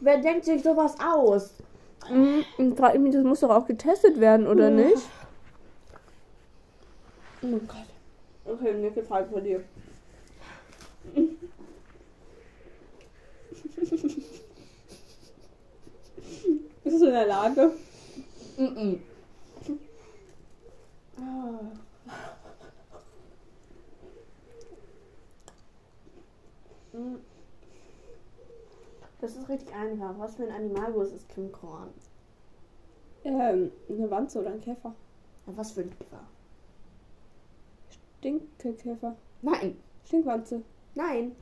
Wer 0.00 0.18
denkt 0.18 0.44
sich 0.44 0.62
sowas 0.62 0.96
aus? 1.00 1.54
Mhm. 2.10 2.44
Mich, 3.02 3.14
das 3.14 3.24
muss 3.24 3.40
doch 3.40 3.50
auch 3.50 3.66
getestet 3.66 4.20
werden, 4.20 4.46
oder 4.46 4.68
Ja. 4.68 4.70
nicht? 4.70 5.02
Oh 7.42 7.46
mein 7.46 7.66
Gott. 7.68 7.95
Okay, 8.46 8.74
nächste 8.74 9.02
Frage 9.02 9.28
von 9.28 9.42
dir. 9.42 9.64
Bist 16.84 17.00
du 17.00 17.06
in 17.06 17.12
der 17.12 17.26
Lage? 17.26 17.72
Mhm. 18.56 19.02
Mm. 26.92 27.16
Das 29.20 29.34
ist 29.34 29.48
richtig 29.48 29.74
einfach. 29.74 30.14
Was 30.18 30.36
für 30.36 30.44
ein 30.44 30.52
Animalwurst 30.52 31.14
ist 31.14 31.28
Kim 31.30 31.50
Korn? 31.50 31.90
Ähm, 33.24 33.72
eine 33.88 34.10
Wanze 34.10 34.40
oder 34.40 34.50
ein 34.50 34.60
Käfer? 34.60 34.94
Ja, 35.46 35.56
was 35.56 35.72
für 35.72 35.80
ein 35.80 35.90
Käfer? 35.90 36.20
Stinkekäfer. 38.18 39.16
Nein, 39.42 39.76
Stinkwanze. 40.04 40.62
nein. 40.94 41.36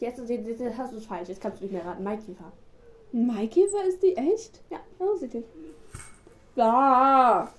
Jetzt, 0.00 0.18
jetzt, 0.28 0.60
jetzt, 0.60 0.76
hast 0.76 0.92
du 0.92 0.96
es 0.96 1.06
falsch. 1.06 1.28
Jetzt 1.28 1.40
kannst 1.40 1.60
du 1.60 1.64
nicht 1.64 1.72
mehr 1.72 1.84
raten. 1.84 2.02
Maikäfer. 2.02 2.52
Maikäfer 3.12 3.84
ist 3.86 4.02
die 4.02 4.16
echt? 4.16 4.60
Ja. 4.68 4.78
Oh, 4.98 5.14
sieht 5.14 5.34
die. 5.34 5.44
Da! 6.56 7.52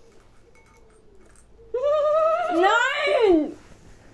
Nein! 2.54 3.54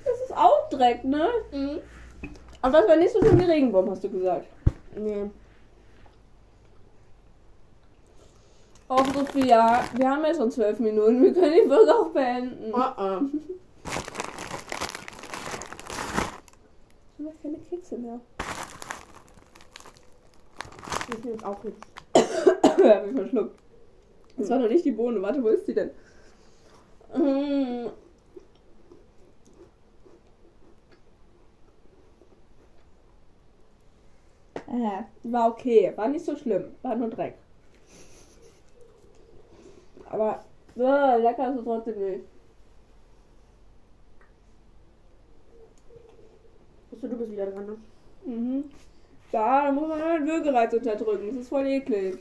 Das 0.06 0.22
ist 0.22 0.38
auch 0.38 0.70
Dreck, 0.70 1.04
ne? 1.04 1.28
Mhm. 1.52 1.80
Aber 2.62 2.80
das 2.80 2.88
war 2.88 2.96
nicht 2.98 3.12
so 3.12 3.20
schlimm 3.20 3.40
wie 3.40 3.46
Regenwurm, 3.46 3.90
hast 3.90 4.04
du 4.04 4.10
gesagt. 4.10 4.46
Nee. 4.96 5.30
Och, 8.90 9.06
Sophia, 9.14 9.84
wir 9.96 10.10
haben 10.10 10.24
ja 10.24 10.34
schon 10.34 10.52
zwölf 10.52 10.80
Minuten. 10.80 11.22
Wir 11.22 11.34
können 11.34 11.54
die 11.64 11.68
Folge 11.68 11.96
auch 11.96 12.10
beenden. 12.10 12.74
Uh 12.74 12.78
-uh. 12.78 13.30
Ich 17.20 17.26
habe 17.26 17.28
keine 17.42 17.58
Kekse 17.60 17.98
mehr. 17.98 18.20
Ich 21.10 21.24
nehme 21.24 21.32
jetzt 21.32 21.46
auch 21.46 21.64
richtig. 21.64 21.84
hab 22.64 23.08
ich 23.08 23.16
verschluckt. 23.16 23.60
Das 24.38 24.50
war 24.50 24.60
noch 24.60 24.70
nicht 24.70 24.86
die 24.86 24.92
Bohne. 24.92 25.22
Warte, 25.22 25.44
wo 25.44 25.50
ist 25.50 25.68
die 25.68 25.74
denn? 25.74 25.92
Mm. 27.16 27.88
Äh, 34.68 35.04
war 35.24 35.50
okay. 35.50 35.92
War 35.96 36.08
nicht 36.08 36.26
so 36.26 36.36
schlimm. 36.36 36.76
War 36.84 36.96
nur 36.96 37.10
Dreck. 37.10 37.36
Aber 40.06 40.44
äh, 40.78 41.18
lecker 41.22 41.52
ist 41.52 41.60
es 41.60 41.64
trotzdem 41.64 42.00
nicht. 42.00 42.26
Achso, 47.00 47.08
du 47.08 47.16
bist 47.16 47.32
wieder 47.32 47.46
dran, 47.46 47.66
ne? 47.66 47.78
Mhm. 48.26 48.64
Da, 49.32 49.68
da 49.68 49.72
muss 49.72 49.88
man 49.88 50.00
den 50.00 50.28
Würgereiz 50.28 50.74
unterdrücken. 50.74 51.28
Das 51.30 51.38
ist 51.38 51.50
voll 51.50 51.66
eklig. 51.66 52.20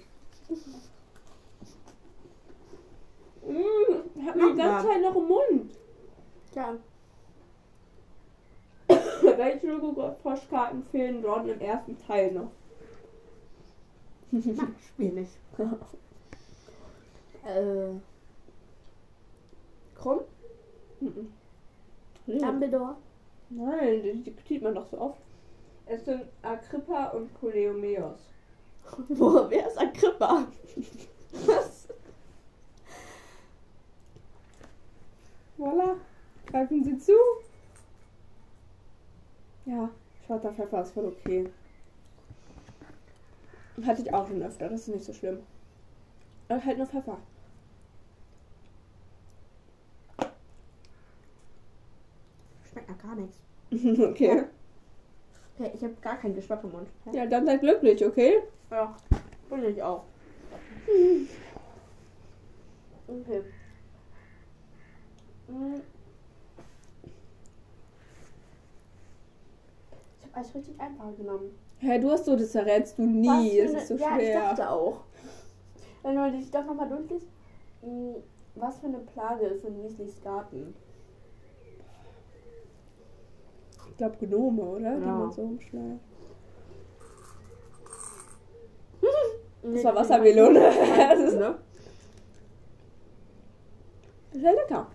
Mmh, 3.44 4.24
hat 4.24 4.36
mir 4.36 4.52
die 4.52 4.56
ganze 4.56 4.86
Zeit 4.86 5.02
noch 5.02 5.16
im 5.16 5.26
Mund. 5.26 5.72
Ja. 6.54 6.76
Welche 9.36 9.66
Logo-Postkarten 9.66 10.84
fehlen 10.84 11.22
dort 11.22 11.48
im 11.48 11.60
ersten 11.60 11.98
Teil 12.06 12.32
noch? 12.32 12.50
Spiel 14.88 15.12
nicht. 15.12 15.32
Äh. 17.44 17.94
Krumm? 19.94 20.20
Nee. 21.00 22.38
Dumbledore? 22.38 22.96
Nein, 23.50 24.02
die, 24.02 24.30
die 24.30 24.34
sieht 24.46 24.62
man 24.62 24.74
doch 24.74 24.86
so 24.86 25.00
oft. 25.00 25.20
Es 25.86 26.04
sind 26.04 26.24
Agrippa 26.42 27.08
und 27.08 27.32
Coleomeos. 27.40 28.20
Wo? 29.08 29.46
Wer 29.48 29.68
ist 29.68 29.80
Agrippa? 29.80 30.46
Was? 31.46 31.88
Voila. 35.56 35.96
Greifen 36.46 36.84
Sie 36.84 36.98
zu. 36.98 37.12
Ja, 39.66 39.90
schwarzer 40.26 40.52
Pfeffer 40.52 40.82
ist 40.82 40.92
voll 40.92 41.06
okay. 41.06 41.50
Hatte 43.84 44.02
ich 44.02 44.12
auch 44.12 44.26
schon 44.26 44.42
öfter, 44.42 44.68
das 44.68 44.82
ist 44.82 44.88
nicht 44.88 45.04
so 45.04 45.12
schlimm. 45.12 45.40
Aber 46.48 46.64
halt 46.64 46.78
nur 46.78 46.86
Pfeffer. 46.86 47.18
Schmeckt 52.88 52.88
nach 52.88 52.98
gar 52.98 53.14
nichts. 53.16 53.38
okay. 54.10 54.44
Okay, 55.58 55.70
ich 55.74 55.82
habe 55.82 55.94
gar 56.00 56.16
keinen 56.16 56.34
Geschmack 56.34 56.62
im 56.64 56.72
Mund. 56.72 56.88
Ja, 57.12 57.26
dann 57.26 57.46
seid 57.46 57.60
glücklich, 57.60 58.04
okay? 58.04 58.42
Ja, 58.70 58.96
bin 59.50 59.64
ich 59.64 59.82
auch. 59.82 60.04
Okay. 63.06 63.42
Mm. 65.48 65.74
Ich 70.18 70.24
habe 70.24 70.34
alles 70.34 70.54
richtig 70.54 70.80
einfach 70.80 71.16
genommen. 71.16 71.50
Hä, 71.78 71.98
du 71.98 72.10
hast 72.10 72.24
so, 72.24 72.36
das 72.36 72.52
verrätst 72.52 72.98
du 72.98 73.02
nie. 73.02 73.58
Es 73.58 73.72
ist 73.72 73.88
so 73.88 73.96
ja, 73.96 74.18
ich 74.18 74.32
dachte 74.32 74.68
auch. 74.70 75.04
Wenn 76.02 76.16
du 76.16 76.30
dich 76.32 76.50
doch 76.50 76.64
nochmal 76.64 76.88
durchliest. 76.88 77.26
mm, 77.82 78.14
Was 78.54 78.78
für 78.78 78.86
eine 78.86 78.98
Plage 78.98 79.46
ist 79.46 79.64
in 79.64 79.82
Weasleys 79.82 80.20
Garten? 80.22 80.74
Ich 83.72 83.87
glaube 83.98 84.16
Gnome, 84.26 84.62
oder? 84.62 84.96
Die 84.96 85.04
Ja. 85.04 85.12
man 85.12 85.30
so 85.30 85.42
umschneidet. 85.42 86.00
Das 89.62 89.84
war 89.84 89.96
Wassermelone. 89.96 90.60
Das 90.60 91.20
ist, 91.20 91.34
ne? 91.38 91.54
ist 94.32 94.42
ja 94.42 94.50
lecker. 94.52 94.86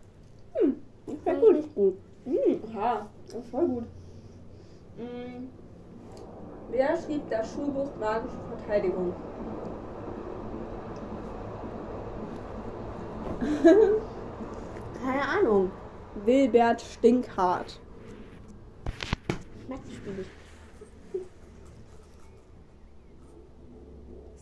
Hm, 0.54 0.76
das 1.06 1.16
schmeckt 1.22 1.40
Gut. 1.42 1.48
gut. 1.50 1.56
Nicht 1.58 1.76
gut. 1.76 1.98
Hm, 2.26 2.74
ja, 2.74 3.06
das 3.28 3.36
ist 3.36 3.50
voll 3.50 3.68
gut. 3.68 3.84
Hm. 4.98 5.50
Wer 6.72 6.98
schrieb 6.98 7.30
das 7.30 7.54
Schulbuch 7.54 7.90
Magische 8.00 8.38
Verteidigung? 8.58 9.14
Keine 15.04 15.22
Ahnung. 15.28 15.72
Wilbert 16.26 16.82
Stinkhart. 16.82 17.80
Ich 19.64 19.68
schmeckt 19.68 19.88
das 19.88 19.96
Spiel 19.96 20.14
nicht. 20.14 20.30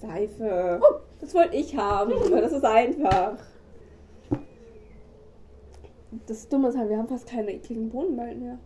Seife. 0.02 0.80
Oh, 0.82 1.00
das 1.20 1.34
wollte 1.36 1.56
ich 1.56 1.78
haben. 1.78 2.12
Das 2.32 2.52
ist 2.52 2.66
einfach. 2.66 3.38
Das 6.26 6.50
Dumme 6.50 6.70
ist 6.70 6.78
halt, 6.78 6.90
wir 6.90 6.98
haben 6.98 7.08
fast 7.08 7.28
keine 7.28 7.54
ekligen 7.54 7.90
Bohnen 7.90 8.18
bald 8.18 8.40
mehr. 8.40 8.58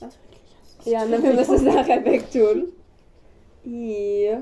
Das 0.00 0.14
ist 0.14 0.78
das 0.78 0.86
ja, 0.86 1.04
müssen 1.04 1.22
wir 1.24 1.38
es 1.38 1.62
nachher 1.62 2.04
wegtun. 2.04 2.72
I. 3.66 4.38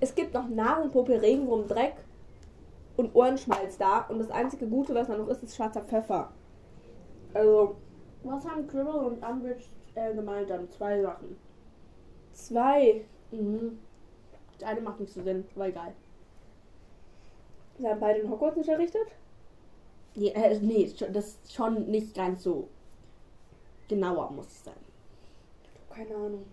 Es 0.00 0.14
gibt 0.14 0.34
noch 0.34 0.48
Nahrung, 0.48 0.90
Popel, 0.90 1.16
Regenwurm, 1.18 1.66
Dreck 1.66 1.94
und 2.98 3.14
Ohrenschmalz 3.14 3.78
da. 3.78 4.00
Und 4.08 4.18
das 4.18 4.30
einzige 4.30 4.66
Gute, 4.66 4.94
was 4.94 5.06
da 5.06 5.16
noch 5.16 5.28
ist, 5.28 5.42
ist 5.42 5.56
schwarzer 5.56 5.82
Pfeffer. 5.82 6.32
Also 7.32 7.76
Was 8.24 8.44
haben 8.44 8.66
Cribble 8.66 9.00
und 9.00 9.22
Umbridge 9.24 9.64
äh, 9.94 10.12
gemeinsam? 10.14 10.68
Zwei 10.70 11.00
Sachen. 11.00 11.36
zwei. 12.32 13.04
Mhm. 13.30 13.78
Das 14.58 14.68
eine 14.68 14.80
macht 14.80 14.98
nicht 15.00 15.12
so 15.12 15.22
Sinn, 15.22 15.44
aber 15.54 15.68
egal. 15.68 15.92
Sie 17.78 17.86
haben 17.86 18.00
beide 18.00 18.20
in 18.20 18.30
Hogwarts 18.30 18.56
unterrichtet. 18.56 19.06
Nee, 20.16 20.30
äh, 20.30 20.58
nee, 20.58 20.92
das 21.12 21.26
ist 21.26 21.54
schon 21.54 21.86
nicht 21.88 22.14
ganz 22.16 22.42
so 22.42 22.68
genauer 23.88 24.30
muss 24.32 24.46
es 24.46 24.64
sein. 24.64 24.74
Keine 25.90 26.14
Ahnung. 26.14 26.44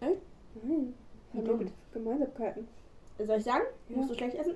Echt? 0.00 0.20
Nein. 0.62 0.94
Haben 1.34 1.58
mit 1.58 1.72
Gemeinsamkeiten. 1.92 2.68
Soll 3.18 3.38
ich 3.38 3.44
sagen? 3.44 3.64
Ja. 3.88 3.96
Musst 3.96 4.10
du 4.10 4.14
schlecht 4.14 4.36
essen? 4.36 4.54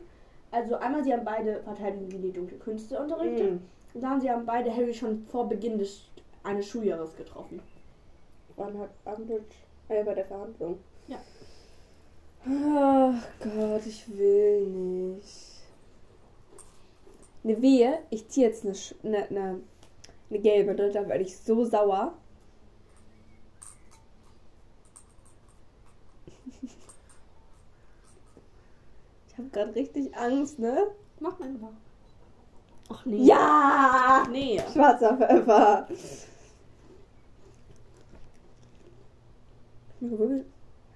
Also 0.50 0.76
einmal, 0.76 1.04
sie 1.04 1.12
haben 1.12 1.25
beide 1.25 1.62
gegen 2.09 2.23
die 2.23 2.33
dunkle 2.33 2.59
Künste 2.59 2.99
unterrichtet. 2.99 3.52
Mhm. 3.52 3.61
Und 3.95 4.02
dann 4.02 4.21
sie 4.21 4.30
haben 4.30 4.47
beide 4.47 4.75
Harry 4.75 4.95
schon 4.95 5.25
vor 5.26 5.49
Beginn 5.49 5.78
des 5.78 6.04
eines 6.42 6.66
Schuljahres 6.66 7.16
getroffen. 7.16 7.61
Wann 8.57 8.78
hat 8.78 8.90
Umbridge? 9.04 9.57
Äh, 9.88 10.04
bei 10.04 10.14
der 10.14 10.25
Verhandlung. 10.25 10.78
Ja. 11.09 11.19
Ach 12.47 13.28
Gott, 13.40 13.87
ich 13.87 14.04
will 14.16 14.66
nicht. 14.66 15.61
Eine 17.42 17.61
Wehe, 17.61 17.99
ich 18.11 18.28
ziehe 18.28 18.47
jetzt 18.49 18.64
eine, 18.64 18.75
eine, 19.02 19.28
eine, 19.28 19.61
eine 20.30 20.38
gelbe, 20.38 20.75
ne? 20.75 20.90
da 20.90 21.09
werde 21.09 21.25
ich 21.25 21.37
so 21.37 21.64
sauer. 21.64 22.14
Habe 29.41 29.51
gerade 29.51 29.75
richtig 29.75 30.17
Angst, 30.17 30.59
ne? 30.59 30.87
Mach 31.21 31.39
mal 31.39 31.49
einfach. 31.49 31.69
Ach 32.93 33.05
nee. 33.07 33.25
Ja! 33.25 34.25
Nee. 34.31 34.61
Schwarzer 34.73 35.17
Pfeffer. 35.17 35.87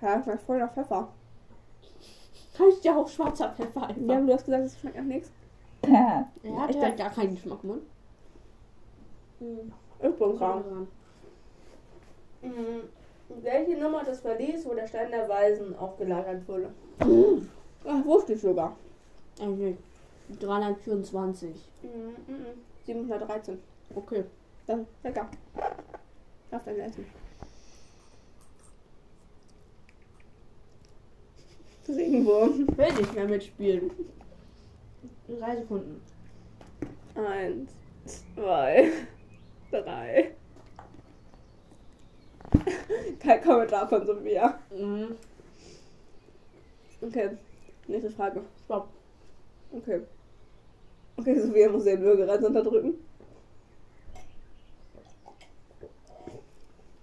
Ja, 0.01 0.23
schmeckt 0.23 0.43
voll 0.43 0.59
nach 0.59 0.73
Pfeffer. 0.73 1.09
Heißt 2.59 2.85
ja 2.85 2.97
auch 2.97 3.09
schwarzer 3.09 3.51
Pfeffer 3.51 3.81
Ja, 3.81 3.87
einfach. 3.89 4.15
aber 4.17 4.27
du 4.27 4.33
hast 4.35 4.45
gesagt, 4.45 4.65
es 4.65 4.79
schmeckt 4.81 4.97
nach 4.97 5.03
nichts. 5.05 5.31
Hat 5.83 6.27
Ich 6.43 6.51
ja 6.51 6.67
dachte- 6.67 6.97
gar 6.97 7.11
keinen 7.11 7.35
Geschmack 7.35 7.63
Mund. 7.65 7.83
Ich 9.41 10.15
bin 10.15 10.39
krank. 10.39 10.65
Mhm. 12.43 12.83
Welche 13.43 13.77
Nummer 13.79 14.05
des 14.05 14.21
Verlies, 14.21 14.65
wo 14.67 14.75
der 14.75 14.87
Stein 14.87 15.11
der 15.11 15.29
Weisen 15.29 15.77
aufgelagert 15.79 16.47
wurde? 16.47 16.71
Ach, 17.85 18.05
wusste 18.05 18.33
ich 18.33 18.41
sogar. 18.41 18.77
Eigentlich 19.41 19.77
324. 20.41 21.55
Mhm, 21.83 22.35
mhm. 22.35 22.47
713. 22.87 23.59
Okay. 23.95 24.25
Dann, 24.67 24.87
lecker. 25.03 25.29
Darf 26.51 26.65
dein 26.65 26.81
Essen. 26.81 27.05
Regenwurm. 31.87 32.67
Will 32.77 32.93
nicht 32.95 33.15
mehr 33.15 33.29
mitspielen. 33.29 33.91
Drei 35.29 35.57
Sekunden. 35.57 36.01
Eins, 37.15 37.71
zwei, 38.35 38.91
drei. 39.71 40.35
Kein 43.21 43.43
Kommentar 43.43 43.89
von 43.89 44.05
Sophia. 44.05 44.59
Mhm. 44.71 45.17
Okay, 47.01 47.31
nächste 47.89 48.11
Frage. 48.11 48.43
Stopp. 48.65 48.89
Okay. 49.73 50.03
Okay, 51.17 51.41
Sophia 51.41 51.69
muss 51.71 51.85
den 51.85 52.01
Bürgerreiz 52.01 52.43
unterdrücken. 52.43 52.95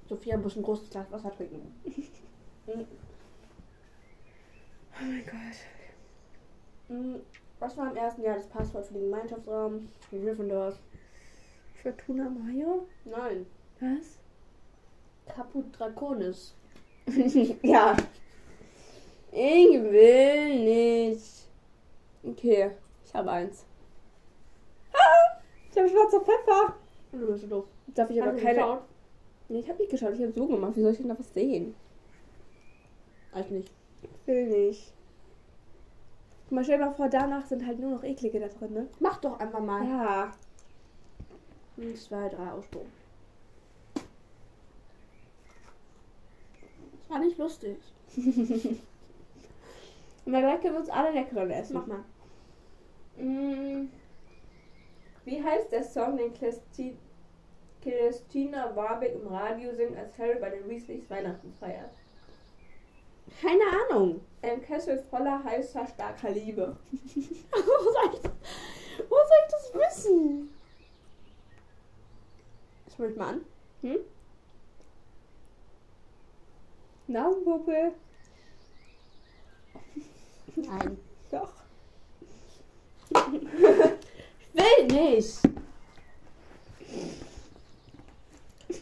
Sophia 0.07 0.37
muss 0.37 0.57
ein 0.57 0.63
großes 0.63 0.89
Glas 0.89 1.11
Wasser 1.11 1.31
trinken. 1.35 1.73
Oh 4.93 5.03
mein 5.03 5.25
Gott. 5.25 5.57
Mhm. 6.89 7.21
Was 7.59 7.77
war 7.77 7.89
im 7.89 7.97
ersten 7.97 8.21
Jahr 8.21 8.35
das 8.35 8.47
Passwort 8.47 8.85
für 8.85 8.93
den 8.93 9.03
Gemeinschaftsraum? 9.03 9.87
Gryffindors. 10.11 10.75
Fortuna 11.81 12.29
Mayo? 12.29 12.87
Nein. 13.05 13.45
Was? 13.79 14.19
Caput 15.33 15.65
Draconis. 15.77 16.53
ja. 17.63 17.95
Ich 19.31 19.81
will 19.81 20.59
nicht. 20.59 21.47
Okay, 22.23 22.71
ich 23.05 23.13
habe 23.13 23.31
eins. 23.31 23.65
Ah, 24.93 25.39
ich 25.71 25.77
habe 25.77 25.89
schwarzer 25.89 26.19
Pfeffer. 26.21 26.75
Du 27.13 27.27
bist 27.27 27.41
so 27.41 27.47
doof. 27.47 27.65
Darf 27.87 28.09
ich 28.09 28.21
aber 28.21 28.33
Hast 28.33 28.41
keine. 28.41 28.55
geschaut? 28.55 28.81
Nee, 29.49 29.59
ich 29.59 29.69
habe 29.69 29.79
nicht 29.79 29.91
geschaut, 29.91 30.13
ich 30.13 30.21
habe 30.21 30.31
so 30.31 30.47
gemacht. 30.47 30.75
Wie 30.75 30.81
soll 30.81 30.91
ich 30.91 30.97
denn 30.97 31.09
da 31.09 31.17
was 31.17 31.33
sehen? 31.33 31.75
Weiß 33.33 33.49
nicht. 33.49 33.71
Ich 34.03 34.27
will 34.27 34.47
nicht. 34.47 34.93
Guck 36.43 36.51
mal, 36.51 36.63
stell 36.63 36.77
dir 36.77 36.85
mal 36.85 36.93
vor, 36.93 37.07
danach 37.09 37.45
sind 37.45 37.65
halt 37.65 37.79
nur 37.79 37.91
noch 37.91 38.03
eklige 38.03 38.39
da 38.39 38.47
drin, 38.47 38.73
ne? 38.73 38.87
Mach 38.99 39.19
doch 39.21 39.39
einfach 39.39 39.61
mal. 39.61 39.87
Ja. 39.87 40.31
Eins, 41.77 42.05
zwei, 42.05 42.27
drei, 42.29 42.51
Ausspruch. 42.51 42.85
Das 43.93 44.03
war 47.09 47.19
nicht 47.19 47.37
lustig. 47.37 47.77
Und 50.25 50.33
dann 50.33 50.41
gleich 50.41 50.61
können 50.61 50.73
wir 50.73 50.79
uns 50.79 50.89
alle 50.89 51.11
leckeren 51.11 51.49
essen. 51.51 51.73
Mach 51.73 51.87
mal. 51.87 52.03
Mm. 53.17 53.89
Wie 55.25 55.43
heißt 55.43 55.71
der 55.71 55.83
Song, 55.83 56.17
den 56.17 56.33
Christi 56.33 56.97
Christina 57.81 58.75
Warbeck 58.75 59.15
im 59.15 59.27
Radio 59.27 59.73
singt, 59.73 59.97
als 59.97 60.17
Harry 60.17 60.39
bei 60.39 60.49
den 60.49 60.67
Weasleys 60.69 61.09
Weihnachten 61.09 61.53
feiert? 61.59 61.91
Keine 63.39 63.63
Ahnung. 63.89 64.21
Ein 64.41 64.61
Kessel 64.61 64.97
voller 65.09 65.43
heißer, 65.43 65.87
starker 65.87 66.31
Liebe. 66.31 66.75
wo, 66.91 67.91
soll 67.91 68.13
ich, 68.13 68.29
wo 69.09 69.15
soll 69.15 69.37
ich 69.45 69.51
das 69.51 69.73
wissen? 69.73 70.49
Schau 72.95 73.03
mich 73.03 73.15
mal 73.15 73.29
an. 73.29 73.45
Hm? 73.81 73.97
Nasenpuppe? 77.07 77.93
Nein. 80.55 80.97
Doch. 81.31 81.53
Will 84.53 84.87
nicht. 84.87 85.39
Ich 88.69 88.81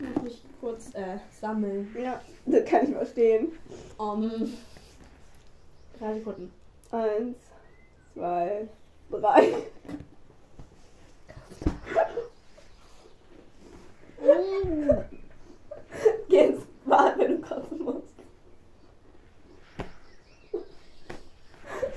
muss 0.00 0.22
mich 0.22 0.42
kurz 0.60 0.94
äh, 0.94 1.18
sammeln. 1.40 1.94
Ja, 2.00 2.20
das 2.46 2.64
kann 2.64 2.88
ich 2.88 2.94
verstehen. 2.94 3.52
Um, 3.98 4.30
drei 5.98 6.14
Sekunden. 6.14 6.52
Eins, 6.90 7.36
zwei, 8.14 8.68
drei. 9.10 9.52
Geh 16.28 16.44
ins 16.44 16.62
Bad, 16.84 17.18
wenn 17.18 17.40
du 17.40 17.48
kotzen 17.48 17.82
musst. 17.82 18.08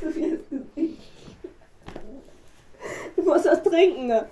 Sophias 0.01 0.39
Gesicht. 0.49 1.01
Du 3.15 3.20
musst 3.31 3.45
was 3.45 3.63
trinken, 3.63 4.07
ne? 4.07 4.29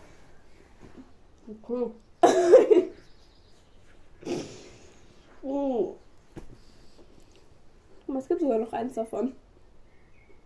Cool. 1.67 1.91
Oh. 5.41 5.95
Es 8.17 8.27
gibt 8.27 8.41
sogar 8.41 8.59
noch 8.59 8.73
eins 8.73 8.95
davon. 8.95 9.33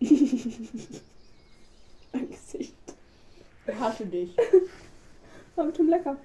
mein 2.12 2.30
Gesicht. 2.30 2.76
Ich 3.66 3.74
hasse 3.74 4.06
dich. 4.06 4.36
War 5.56 5.64
bestimmt 5.66 5.90
lecker. 5.90 6.16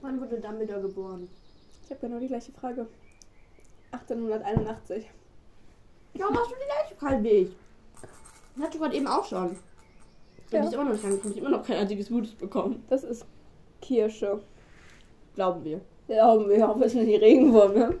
Wann 0.00 0.18
wurde 0.18 0.40
Dumbledore 0.40 0.80
geboren? 0.80 1.28
Ich 1.84 1.90
habe 1.90 2.00
genau 2.00 2.18
die 2.18 2.28
gleiche 2.28 2.52
Frage. 2.52 2.86
1881. 3.90 5.10
Warum 6.14 6.38
hast 6.38 6.50
du 6.50 6.54
die 6.54 6.64
gleiche 6.64 6.94
Frage 6.94 7.22
wie 7.22 7.28
ich? 7.28 7.56
Das 8.54 8.64
hatte 8.64 8.76
ich 8.76 8.82
gerade 8.82 8.96
eben 8.96 9.06
auch 9.06 9.24
schon. 9.24 9.48
Und 9.50 9.56
Ja. 10.50 10.60
die 10.60 10.66
ist 10.66 10.74
immer 10.74 10.84
noch 10.84 10.92
nicht 10.92 11.04
angekommen. 11.04 11.32
Ich 11.34 11.40
habe 11.40 11.48
immer 11.48 11.58
noch 11.58 11.66
kein 11.66 11.76
einziges 11.78 12.08
Gutes 12.08 12.32
bekommen. 12.34 12.84
Das 12.88 13.04
ist 13.04 13.24
Kirsche. 13.80 14.42
Glauben 15.34 15.64
wir. 15.64 15.80
Ja, 16.08 16.38
wir 16.48 16.68
auch 16.68 16.78
wissen 16.78 17.06
die 17.06 17.16
Regenwurm, 17.16 17.72
ne? 17.74 17.98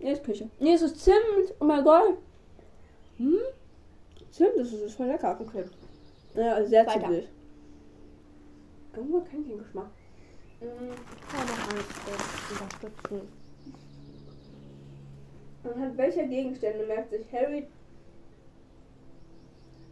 Nee, 0.00 0.12
ist 0.12 0.24
Küche. 0.24 0.48
Nee, 0.58 0.72
es 0.74 0.82
ist 0.82 0.98
Zimt. 1.00 1.54
Oh 1.60 1.64
mein 1.64 1.84
Gott. 1.84 2.16
Hm? 3.18 3.34
Zimt, 4.30 4.50
das 4.56 4.72
ist 4.72 4.96
voll 4.96 5.06
lecker. 5.06 5.36
Okay. 5.40 5.64
Ja, 6.34 6.54
also 6.54 6.68
sehr 6.70 6.86
Weiter. 6.86 7.08
wild. 7.10 7.28
Irgendwo 8.96 9.20
kann 9.20 9.40
ich 9.42 9.48
den 9.48 9.58
Geschmack. 9.58 9.86
Kann 10.60 11.46
noch 11.46 11.68
eins 11.68 11.84
äh, 12.08 12.52
unterstützen. 12.64 13.28
Anhand 15.74 15.96
welcher 15.98 16.26
Gegenstände 16.26 16.86
merkt 16.86 17.10
sich 17.10 17.32
Harry 17.32 17.66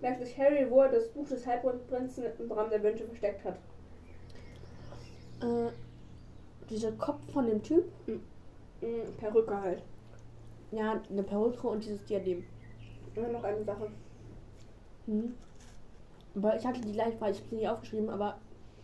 merkt 0.00 0.20
sich 0.24 0.36
Harry, 0.38 0.66
wo 0.70 0.82
er 0.82 0.90
das 0.90 1.08
Buch 1.08 1.26
des 1.26 1.46
Halbprinzen 1.46 2.24
im 2.38 2.52
Raum 2.52 2.70
der 2.70 2.82
Wünsche 2.82 3.04
versteckt 3.06 3.44
hat. 3.44 3.56
Äh, 5.40 5.70
dieser 6.68 6.92
Kopf 6.92 7.20
von 7.32 7.46
dem 7.46 7.62
Typ. 7.62 7.84
Mm, 8.06 9.16
Perücke 9.18 9.60
halt. 9.60 9.82
Ja, 10.70 11.00
eine 11.10 11.22
Perücke 11.22 11.66
und 11.66 11.84
dieses 11.84 12.04
Diadem. 12.04 12.44
Immer 13.14 13.28
noch 13.28 13.44
eine 13.44 13.64
Sache. 13.64 13.90
Hm. 15.06 15.34
Aber 16.34 16.56
ich 16.56 16.66
hatte 16.66 16.80
die 16.80 16.92
gleich, 16.92 17.18
weil 17.20 17.32
ich 17.32 17.38
habe 17.38 17.48
sie 17.48 17.56
nicht 17.56 17.68
aufgeschrieben, 17.68 18.10
aber. 18.10 18.38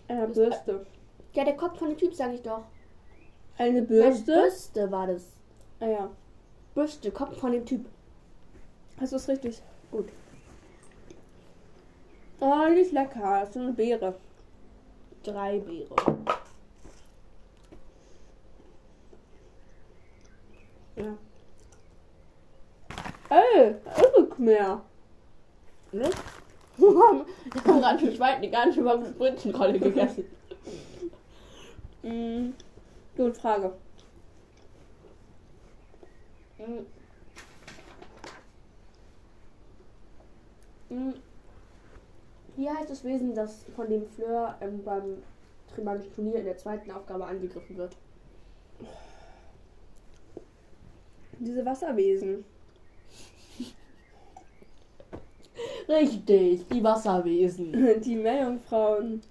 Eine 0.09 0.26
Das- 0.28 0.35
Bürste. 0.37 0.87
Ja, 1.35 1.44
der 1.44 1.57
Kopf 1.57 1.78
von 1.78 1.88
dem 1.88 1.98
Typ, 1.98 2.14
sage 2.14 2.35
ich 2.35 2.42
doch. 2.42 2.64
Eine 3.59 3.83
Bürste? 3.83 4.33
Bürste 4.33 4.90
war 4.90 5.07
das. 5.07 5.37
Ah 5.81 5.87
ja. 5.87 6.11
Bürste, 6.74 7.11
Kopf 7.11 7.38
von 7.38 7.52
dem 7.52 7.66
Typ. 7.66 7.85
Du 8.98 9.04
es 9.04 9.28
richtig? 9.28 9.61
Gut. 9.90 10.08
Oh, 12.40 12.66
die 12.74 12.80
ist 12.80 12.92
lecker. 12.92 13.40
Das 13.40 13.50
ist 13.50 13.56
eine 13.56 13.72
Beere. 13.72 14.14
Drei 15.22 15.58
Beere. 15.58 15.94
Ja. 20.96 21.18
Ey, 23.28 23.74
irre 23.96 24.28
mehr. 24.38 24.82
Ne? 25.92 26.11
Wir 26.76 26.88
haben 26.88 27.24
gerade 27.64 27.98
schon 27.98 28.14
Schwein, 28.14 28.42
die 28.42 28.50
ganze 28.50 28.82
Prinzenrolle 28.82 29.78
gegessen. 29.78 30.24
Mm. 32.04 32.54
Gute 33.16 33.35
Frage. 33.35 33.72
Mhm. 36.66 36.87
Mhm. 40.90 41.14
Wie 42.57 42.68
heißt 42.68 42.90
das 42.90 43.03
Wesen, 43.05 43.35
das 43.35 43.64
von 43.75 43.88
dem 43.88 44.07
Fleur 44.07 44.57
ähm, 44.61 44.83
beim 44.85 45.22
Trimanischen 45.75 46.12
Turnier 46.14 46.37
in 46.37 46.44
der 46.44 46.59
zweiten 46.59 46.90
Aufgabe 46.90 47.25
angegriffen 47.25 47.77
wird? 47.77 47.96
Diese 51.38 51.64
Wasserwesen. 51.64 52.44
Richtig, 55.88 56.68
die 56.68 56.85
Wasserwesen. 56.85 58.01
Die 58.03 58.16
Meerjungfrauen. 58.16 59.22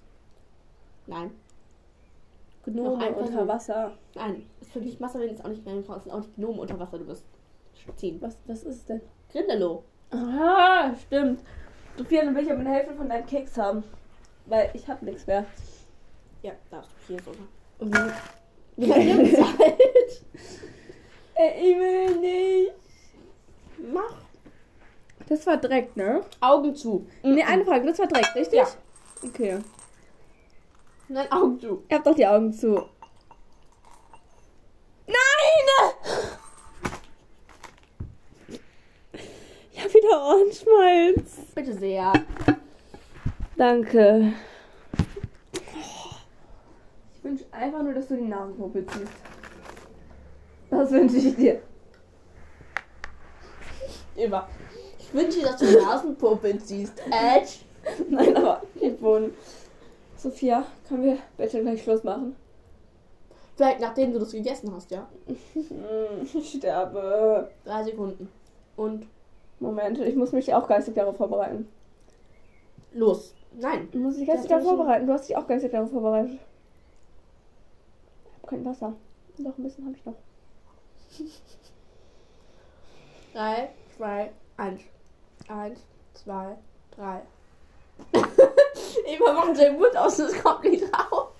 Nein, 1.06 1.30
Gnome 2.64 3.14
unter. 3.14 3.48
Wasser. 3.48 3.92
nein, 4.14 4.46
für 4.72 4.80
dich 4.80 5.00
Wasserwesen 5.00 5.34
ist 5.34 5.44
auch 5.44 5.48
nicht 5.48 5.64
mehr 5.64 5.76
es 5.76 5.86
sind 5.86 6.12
auch 6.12 6.18
nicht 6.18 6.34
Gnomen 6.36 6.58
unter 6.58 6.78
Wasser, 6.78 6.98
du 6.98 7.04
bist 7.04 7.24
ziehen. 7.96 8.20
Was, 8.20 8.38
was 8.46 8.62
ist 8.62 8.88
denn? 8.88 9.00
Grindelow. 9.30 9.82
Ah, 10.10 10.94
stimmt. 11.06 11.40
Sophia, 11.96 12.24
dann 12.24 12.34
will 12.34 12.44
ich 12.44 12.50
aber 12.50 12.60
eine 12.60 12.70
Hälfte 12.70 12.94
von 12.94 13.08
deinem 13.08 13.26
Keks 13.26 13.56
haben. 13.58 13.82
Weil 14.46 14.70
ich 14.74 14.88
hab 14.88 15.02
nichts 15.02 15.26
mehr. 15.26 15.44
Ja, 16.42 16.52
darfst 16.70 16.90
du 16.92 17.14
hier 17.14 17.22
sogar. 17.22 17.46
Mhm. 17.80 18.12
Wir 18.76 18.94
haben 18.94 19.56
Zeit. 19.56 20.24
Ey, 21.34 21.70
ich 21.70 21.78
will 21.78 22.16
nicht. 22.16 22.72
Mach 23.92 24.14
Das 25.28 25.46
war 25.46 25.56
Dreck, 25.56 25.96
ne? 25.96 26.22
Augen 26.40 26.74
zu. 26.74 27.06
Ne, 27.22 27.42
eine 27.44 27.64
Frage, 27.64 27.86
das 27.86 27.98
war 27.98 28.06
Dreck, 28.06 28.34
richtig? 28.34 28.58
Ja. 28.58 28.66
Okay. 29.24 29.58
Nein, 31.08 31.30
Augen 31.30 31.60
zu. 31.60 31.82
Ich 31.88 31.94
hab 31.94 32.04
doch 32.04 32.14
die 32.14 32.26
Augen 32.26 32.52
zu. 32.52 32.88
Nein! 35.06 35.16
Ich 39.72 39.82
hab 39.82 39.90
wieder 40.02 40.20
Ohrenschmalz. 40.26 41.36
Bitte 41.54 41.74
sehr. 41.74 42.12
Danke. 43.56 44.32
Ich 47.14 47.24
wünsche 47.24 47.44
einfach 47.52 47.82
nur, 47.82 47.94
dass 47.94 48.08
du 48.08 48.16
die 48.16 48.22
Nasenpuppe 48.22 48.84
ziehst. 48.86 49.12
Das 50.70 50.90
wünsche 50.90 51.16
ich 51.16 51.36
dir. 51.36 51.62
Immer. 54.16 54.48
Ich 54.98 55.14
wünsche 55.14 55.40
dir, 55.40 55.46
dass 55.46 55.58
du 55.58 55.66
Nasenpuppe 55.80 56.58
ziehst. 56.58 57.00
Edge. 57.06 57.58
Nein, 58.08 58.36
aber 58.36 58.62
ich 58.80 59.00
wohne. 59.00 59.30
Sophia, 60.16 60.64
können 60.88 61.04
wir 61.04 61.18
bitte 61.36 61.60
gleich 61.62 61.82
Schluss 61.82 62.02
machen? 62.04 62.36
Vielleicht 63.56 63.80
nachdem 63.80 64.12
du 64.12 64.18
das 64.18 64.32
gegessen 64.32 64.72
hast, 64.74 64.90
ja. 64.90 65.08
Ich 66.34 66.52
sterbe. 66.52 67.50
Drei 67.64 67.84
Sekunden. 67.84 68.28
Und 68.76 69.06
Moment, 69.62 69.98
ich 70.00 70.16
muss 70.16 70.32
mich 70.32 70.52
auch 70.54 70.66
geistig 70.68 70.94
darauf 70.94 71.16
vorbereiten. 71.16 71.68
los. 72.92 73.34
Nein. 73.52 73.88
Muss 73.92 74.16
ich 74.18 74.26
geistig 74.26 74.48
Das 74.50 74.62
darauf 74.62 74.76
vorbereiten? 74.76 75.06
Du 75.06 75.12
hast 75.12 75.28
dich 75.28 75.36
auch 75.36 75.46
geistig 75.46 75.70
darauf 75.72 75.90
vorbereitet. 75.90 76.32
Ich 78.26 78.42
hab 78.42 78.48
kein 78.50 78.64
Wasser. 78.64 78.92
Doch, 79.38 79.56
ein 79.58 79.62
bisschen 79.62 79.84
habe 79.86 79.96
ich 79.96 80.04
noch. 80.04 80.14
Drei, 83.32 83.68
zwei, 83.96 84.30
eins. 84.56 84.82
Eins, 85.48 85.80
zwei, 86.14 86.56
drei. 86.96 87.20
Eva 89.06 89.32
macht 89.32 89.58
den 89.58 89.78
Mund 89.78 89.96
aus, 89.96 90.16
das 90.16 90.42
kommt 90.42 90.64
nicht 90.64 90.84
raus. 90.84 91.28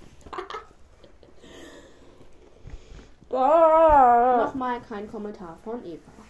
Ah. 3.34 4.44
Nochmal 4.44 4.78
kein 4.86 5.10
Kommentar 5.10 5.56
von 5.64 5.82
Eva. 5.86 6.21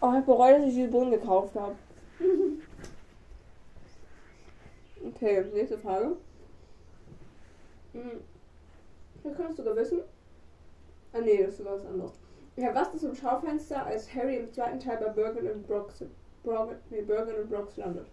Oh, 0.00 0.14
ich 0.18 0.24
bereue, 0.24 0.58
dass 0.58 0.68
ich 0.68 0.74
diese 0.74 0.88
Bohnen 0.88 1.10
gekauft 1.10 1.54
habe. 1.56 1.74
Okay, 5.04 5.44
nächste 5.54 5.78
Frage. 5.78 6.16
Hm. 7.92 8.20
Das 9.22 9.36
kannst 9.36 9.58
du 9.58 9.62
sogar 9.62 9.76
wissen. 9.76 10.00
Ah 11.12 11.20
nee, 11.20 11.42
das 11.42 11.58
ist 11.58 11.64
was 11.64 11.86
anderes. 11.86 12.12
Ja, 12.56 12.74
was 12.74 12.94
ist 12.94 13.04
im 13.04 13.14
Schaufenster, 13.14 13.84
als 13.86 14.12
Harry 14.14 14.36
im 14.36 14.52
zweiten 14.52 14.80
Teil 14.80 14.98
bei 14.98 15.08
Bergen 15.08 15.50
und 15.50 15.66
Brooks, 15.66 16.04
Bergen, 16.42 16.76
nee, 16.90 17.02
Bergen 17.02 17.34
und 17.34 17.50
Brooks 17.50 17.76
landet? 17.76 18.06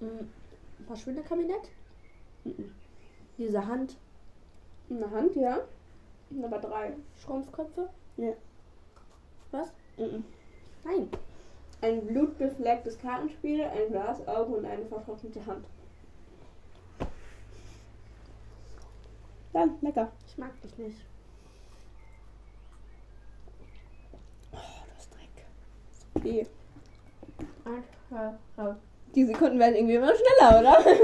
Mhm. 0.00 0.30
Verschwinderkabinett? 0.86 1.70
Mhm. 2.44 2.74
Diese 3.38 3.66
Hand. 3.66 3.96
Eine 4.88 5.10
Hand, 5.10 5.36
ja. 5.36 5.60
Aber 6.42 6.58
drei. 6.58 6.94
Schrumpfköpfe? 7.22 7.88
Ja. 8.16 8.32
Was? 9.50 9.72
Mhm. 9.96 10.24
Nein. 10.84 11.10
Ein 11.82 12.06
blutbeflecktes 12.06 12.98
Kartenspiel, 12.98 13.62
ein 13.64 13.90
Glasauge 13.90 14.52
und 14.56 14.66
eine 14.66 14.84
vertrocknete 14.84 15.44
Hand. 15.46 15.64
Dann, 19.52 19.78
lecker. 19.80 20.12
Ich 20.28 20.38
mag 20.38 20.60
dich 20.62 20.76
nicht. 20.78 21.00
Oh, 24.52 24.56
das 24.94 25.04
ist 25.04 25.14
Dreck. 25.14 25.46
Okay. 26.14 26.46
Die 29.14 29.24
Sekunden 29.24 29.58
werden 29.58 29.74
irgendwie 29.74 29.96
immer 29.96 30.12
schneller, 30.14 30.60
oder? 30.60 30.86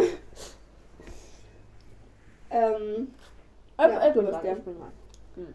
ähm. 2.50 3.14
Äh, 3.78 3.90
Ja, 3.90 4.10
bist 4.10 4.42
der. 4.42 4.56
Ich 4.56 4.62
bin 4.62 4.78
dran. 4.78 4.92
Hm. 5.34 5.54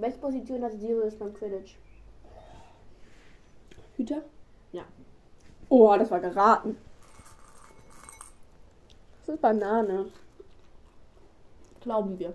Welche 0.00 0.18
Position 0.18 0.62
hatte 0.64 0.78
Sirius 0.78 1.14
beim 1.14 1.34
Quidditch? 1.34 1.76
Hüter? 3.96 4.22
Ja. 4.72 4.84
Oh, 5.68 5.94
das 5.98 6.10
war 6.10 6.20
geraten. 6.20 6.78
Das 9.26 9.34
ist 9.34 9.42
Banane. 9.42 10.10
Glauben 11.82 12.18
wir. 12.18 12.32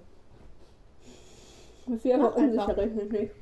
Das 1.88 1.96
ist 1.96 2.12
einfach. 2.12 2.36
unsicher, 2.36 2.78
ich 2.78 3.12
nicht. 3.12 3.34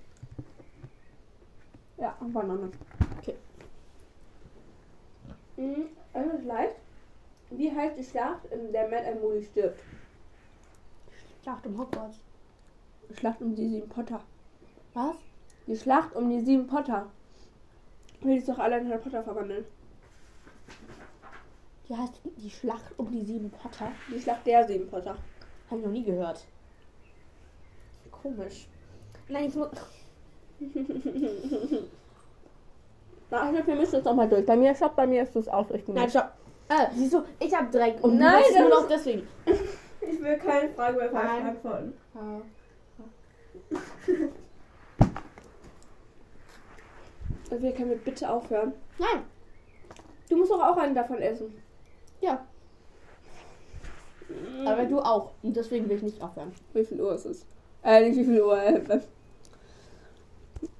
Ja, 1.97 2.15
Banane. 2.21 2.71
Okay. 3.17 3.35
Mhm, 5.57 5.89
das 6.13 6.25
ist 6.33 6.45
leicht. 6.45 6.75
Wie 7.49 7.69
heißt 7.69 7.97
die 7.97 8.03
Schlacht, 8.03 8.45
in 8.45 8.71
der 8.71 8.87
Matt 8.87 9.21
Moody 9.21 9.43
stirbt? 9.43 9.81
Schlacht 11.43 11.65
um 11.67 11.77
Hogwarts. 11.77 12.22
Die 13.09 13.15
Schlacht 13.15 13.41
um 13.41 13.55
die 13.55 13.67
sieben 13.67 13.89
Potter. 13.89 14.21
Was? 14.93 15.15
Die 15.67 15.75
Schlacht 15.75 16.15
um 16.15 16.29
die 16.29 16.41
sieben 16.41 16.67
Potter. 16.67 17.07
Will 18.21 18.37
ich 18.37 18.45
doch 18.45 18.59
alle 18.59 18.77
in 18.79 18.87
Harry 18.89 18.99
Potter 18.99 19.23
verwandeln. 19.23 19.65
Die 21.89 21.95
heißt 21.95 22.13
die 22.37 22.49
Schlacht 22.49 22.97
um 22.97 23.11
die 23.11 23.23
sieben 23.23 23.49
Potter. 23.49 23.91
Die 24.13 24.19
Schlacht 24.19 24.47
der 24.47 24.65
sieben 24.67 24.87
Potter. 24.87 25.17
Habe 25.69 25.79
ich 25.79 25.85
noch 25.85 25.91
nie 25.91 26.03
gehört. 26.03 26.45
Komisch. 28.11 28.67
Nein, 29.27 29.45
ich 29.49 29.55
muss. 29.55 29.69
Warte, 33.29 33.67
wir 33.67 33.75
müssen 33.75 33.95
es 33.95 34.05
nochmal 34.05 34.29
durch. 34.29 34.45
Bei 34.45 34.55
mir, 34.55 34.73
stopp, 34.75 34.95
bei 34.95 35.07
mir 35.07 35.23
ist 35.23 35.35
das 35.35 35.47
ausrichten. 35.47 35.93
Nein, 35.93 36.09
stopp. 36.09 36.31
Äh, 36.69 36.87
siehst 36.93 37.13
du, 37.13 37.23
ich 37.39 37.53
hab 37.53 37.71
Dreck 37.71 38.01
und 38.03 38.17
Nein, 38.17 38.41
weißt 38.41 38.59
nur 38.59 38.69
das 38.69 38.81
noch 38.81 38.87
deswegen. 38.87 39.27
Ich 40.05 40.21
will 40.21 40.37
keine 40.37 40.67
Frage 40.67 40.97
mehr 40.97 41.07
beantworten. 41.07 41.93
Wir 47.49 47.71
können 47.73 47.89
wir 47.91 47.97
bitte 47.97 48.29
aufhören. 48.29 48.73
Nein. 48.97 49.23
Du 50.29 50.37
musst 50.37 50.51
doch 50.51 50.61
auch 50.61 50.77
einen 50.77 50.95
davon 50.95 51.19
essen. 51.19 51.53
Ja. 52.19 52.45
Aber 54.65 54.85
du 54.85 54.99
auch. 54.99 55.31
Und 55.43 55.55
deswegen 55.55 55.87
will 55.87 55.97
ich 55.97 56.03
nicht 56.03 56.21
aufhören. 56.21 56.51
Wie 56.73 56.83
viel 56.85 56.99
Uhr 56.99 57.13
ist 57.13 57.25
es? 57.25 57.45
Äh, 57.83 58.09
nicht 58.09 58.17
wie 58.17 58.25
viel 58.25 58.41
Uhr. 58.41 58.57
Äh, 58.61 59.01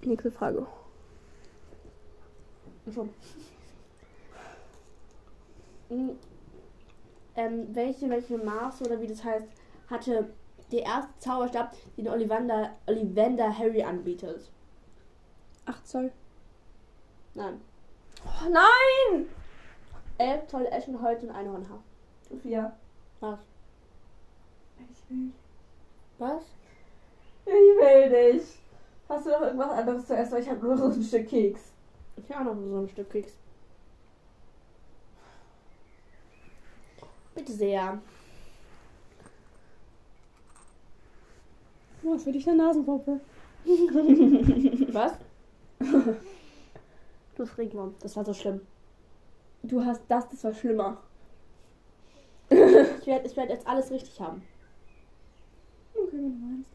nächste 0.02 0.32
Frage. 0.32 0.66
Schon. 2.94 3.10
Mm, 5.90 6.10
Ähm, 7.36 7.68
welche, 7.74 8.10
welche 8.10 8.38
Maß 8.38 8.82
oder 8.84 9.02
wie 9.02 9.08
das 9.08 9.24
heißt, 9.24 9.48
hatte 9.90 10.30
der 10.72 10.84
erste 10.84 11.18
Zauberstab, 11.20 11.76
den 11.98 12.08
Ollivander, 12.08 12.76
Ollivander 12.88 13.58
Harry 13.58 13.84
anbietet? 13.84 14.50
8 15.66 15.88
Zoll. 15.88 16.12
Nein. 17.36 17.62
Oh, 18.26 18.50
nein! 18.50 19.28
Elf 20.18 20.48
tolle 20.48 20.70
Eschenholz 20.72 21.24
und 21.24 21.32
Einhornhaar. 21.32 21.84
Vier. 22.42 22.74
Was? 23.20 23.40
Ich 24.80 25.10
will. 25.10 25.32
Was? 26.18 26.44
Ich 27.46 27.52
will 27.52 28.34
nicht. 28.34 28.48
Hast 29.10 29.26
du 29.26 29.32
noch 29.32 29.42
irgendwas 29.42 29.72
anderes 29.72 30.08
zu 30.08 30.16
essen? 30.16 30.38
Ich 30.38 30.50
habe 30.50 30.66
nur 30.66 30.78
so 30.78 30.86
ein 30.86 31.04
Stück 31.04 31.28
Keks. 31.28 31.74
Ich 32.16 32.32
habe 32.32 32.50
auch 32.50 32.56
noch 32.56 32.62
so 32.62 32.78
ein 32.78 32.90
Stück 32.90 33.10
Keks. 33.10 33.34
Bitte 37.36 37.52
sehr. 37.52 38.02
Oh, 42.06 42.18
für 42.18 42.32
dich 42.32 42.48
eine 42.48 42.58
Nasenpuppe. 42.58 43.20
Was? 44.94 45.14
du 45.80 47.44
hast 47.44 47.58
Regenwurm. 47.58 47.96
Das 48.02 48.16
war 48.16 48.26
so 48.26 48.34
schlimm. 48.34 48.62
Du 49.64 49.84
hast 49.84 50.02
das, 50.10 50.30
das 50.30 50.44
war 50.44 50.54
schlimmer. 50.54 50.98
Ich 52.50 53.08
werde 53.08 53.26
ich 53.26 53.38
werd 53.38 53.50
jetzt 53.50 53.66
alles 53.66 53.90
richtig 53.90 54.20
haben. 54.20 54.44
Okay, 55.94 56.12
wenn 56.12 56.40
du 56.40 56.46
meinst. 56.46 56.72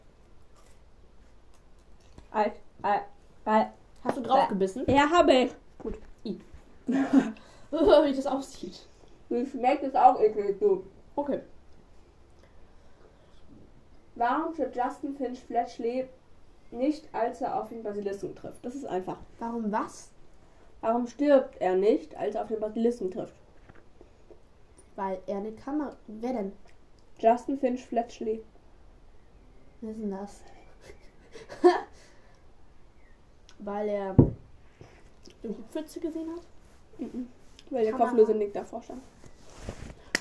Alt, 2.31 2.53
alt, 2.81 3.03
alt. 3.45 3.67
Hast 4.03 4.17
du 4.17 4.21
drauf 4.21 4.47
gebissen? 4.47 4.83
Ja, 4.87 5.09
habe 5.09 5.33
ich. 5.33 5.51
Wie 7.71 8.15
das 8.15 8.25
aussieht. 8.25 8.87
Wie 9.29 9.45
schmeckt 9.45 9.83
es 9.83 9.95
auch 9.95 10.19
eklig, 10.19 10.59
du. 10.59 10.83
Okay. 11.15 11.41
Warum 14.19 14.53
stirbt 14.53 14.75
Justin 14.75 15.15
Finch 15.15 15.39
Fletchley 15.39 16.09
nicht, 16.71 17.07
als 17.13 17.39
er 17.39 17.57
auf 17.57 17.69
den 17.69 17.83
Basilisken 17.83 18.35
trifft? 18.35 18.65
Das 18.65 18.75
ist 18.75 18.85
einfach. 18.85 19.15
Warum 19.39 19.71
was? 19.71 20.09
Warum 20.81 21.07
stirbt 21.07 21.55
er 21.61 21.77
nicht, 21.77 22.17
als 22.17 22.35
er 22.35 22.41
auf 22.41 22.49
den 22.49 22.59
Basilisken 22.59 23.11
trifft? 23.11 23.33
Weil 24.97 25.19
er 25.25 25.37
eine 25.37 25.53
Kamera. 25.53 25.95
Wer 26.07 26.33
denn? 26.33 26.51
Justin 27.17 27.57
Finch 27.59 27.85
Fletchley. 27.85 28.43
Wer 29.79 29.91
ist 29.91 30.01
denn 30.01 30.11
das? 30.11 30.41
Weil 33.59 33.87
er 33.87 34.15
die 35.43 35.55
Pfütze 35.71 36.01
gesehen 36.01 36.27
hat? 36.29 36.41
Weil 37.69 37.83
der 37.83 37.93
Kamera. 37.93 38.09
kopflose 38.09 38.35
Nick 38.35 38.51
davor 38.51 38.81
stand. 38.81 39.01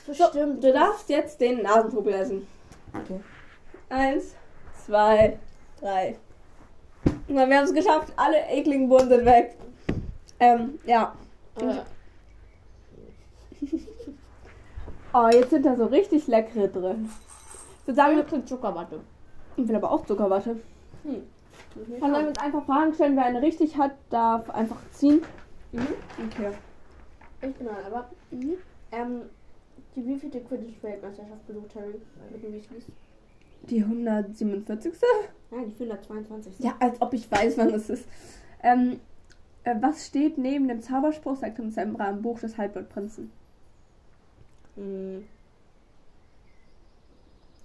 So. 0.07 0.31
Du 0.33 0.73
darfst 0.73 1.09
jetzt 1.09 1.41
den 1.41 1.63
Nasenpopel 1.63 2.15
essen. 2.15 2.47
Okay. 2.95 3.21
Eins, 3.91 4.35
zwei, 4.85 5.39
drei. 5.81 6.17
Na, 7.29 7.49
wir 7.49 7.57
haben 7.59 7.65
es 7.65 7.75
geschafft. 7.75 8.13
Alle 8.17 8.39
ekligen 8.49 8.89
Bohnen 8.89 9.09
sind 9.09 9.25
weg. 9.25 9.57
Ähm, 10.41 10.79
ja. 10.85 11.15
Äh, 11.61 11.81
Oh, 15.15 15.29
jetzt 15.33 15.51
sind 15.51 15.65
da 15.65 15.75
so 15.75 15.87
richtig 15.87 16.27
leckere 16.27 16.69
drin. 16.69 17.09
Ich 17.81 17.87
würde 17.87 17.97
sagen, 17.97 18.17
wir 18.17 18.25
kriegen 18.25 18.47
Zuckerwatte. 18.47 19.01
ich 19.57 19.67
will 19.67 19.75
aber 19.75 19.91
auch 19.91 20.05
Zuckerwatte. 20.05 20.61
Hm. 21.03 21.23
Kann 21.99 22.11
man 22.11 22.29
uns 22.29 22.39
einfach 22.39 22.65
Fragen 22.67 22.93
stellen, 22.93 23.17
wer 23.17 23.25
eine 23.25 23.41
richtig 23.41 23.79
hat, 23.79 23.93
darf 24.11 24.51
einfach 24.51 24.77
ziehen. 24.93 25.23
Mhm. 25.73 25.87
Okay. 26.27 26.51
Ich 27.41 27.55
bin 27.55 27.67
dran, 27.67 27.77
aber. 27.87 28.11
Ähm, 28.93 29.23
die 29.97 30.07
wievielte 30.07 30.41
Quidditch-Weltmeisterschaft 30.41 31.47
besucht 31.47 31.75
Harry 31.75 32.01
mit 32.31 32.43
den 32.43 32.53
Weasleys? 32.53 32.85
Die 33.63 33.83
147. 33.83 34.93
Nein, 35.51 35.67
die 35.67 35.73
422. 35.75 36.59
Ja, 36.61 36.75
als 36.81 37.01
ob 37.01 37.13
ich 37.15 37.31
weiß, 37.31 37.57
wann 37.59 37.73
es 37.75 37.91
ist. 37.91 38.05
Ähm, 38.63 39.01
äh, 39.65 39.75
was 39.81 40.07
steht 40.07 40.39
neben 40.39 40.69
dem 40.69 40.81
Zauberspruch, 40.83 41.37
sagt 41.37 41.59
uns 41.61 41.75
Sembra 41.75 42.11
im 42.11 42.23
Buch 42.23 42.39
des 42.41 42.57
Halbblutprinzen? 42.57 43.31
Hm. 44.77 45.25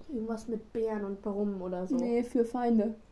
Irgendwas 0.09 0.47
mit 0.47 0.71
Bären 0.73 1.05
und 1.05 1.21
Brummen 1.21 1.61
oder 1.61 1.87
so. 1.87 1.95
Nee, 1.95 2.23
für 2.23 2.45
Feinde. 2.45 2.95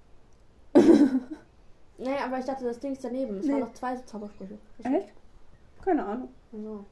Nee, 1.97 2.17
aber 2.25 2.39
ich 2.39 2.45
dachte, 2.45 2.63
das 2.65 2.79
Ding 2.79 2.93
ist 2.93 3.03
daneben. 3.03 3.37
Es 3.37 3.45
Nee. 3.45 3.51
waren 3.53 3.59
noch 3.59 3.73
zwei 3.73 3.95
Zaubersprüche. 3.95 4.57
Echt? 4.81 5.13
Keine 5.85 6.03
Ahnung. 6.03 6.29
Also, 6.51 6.83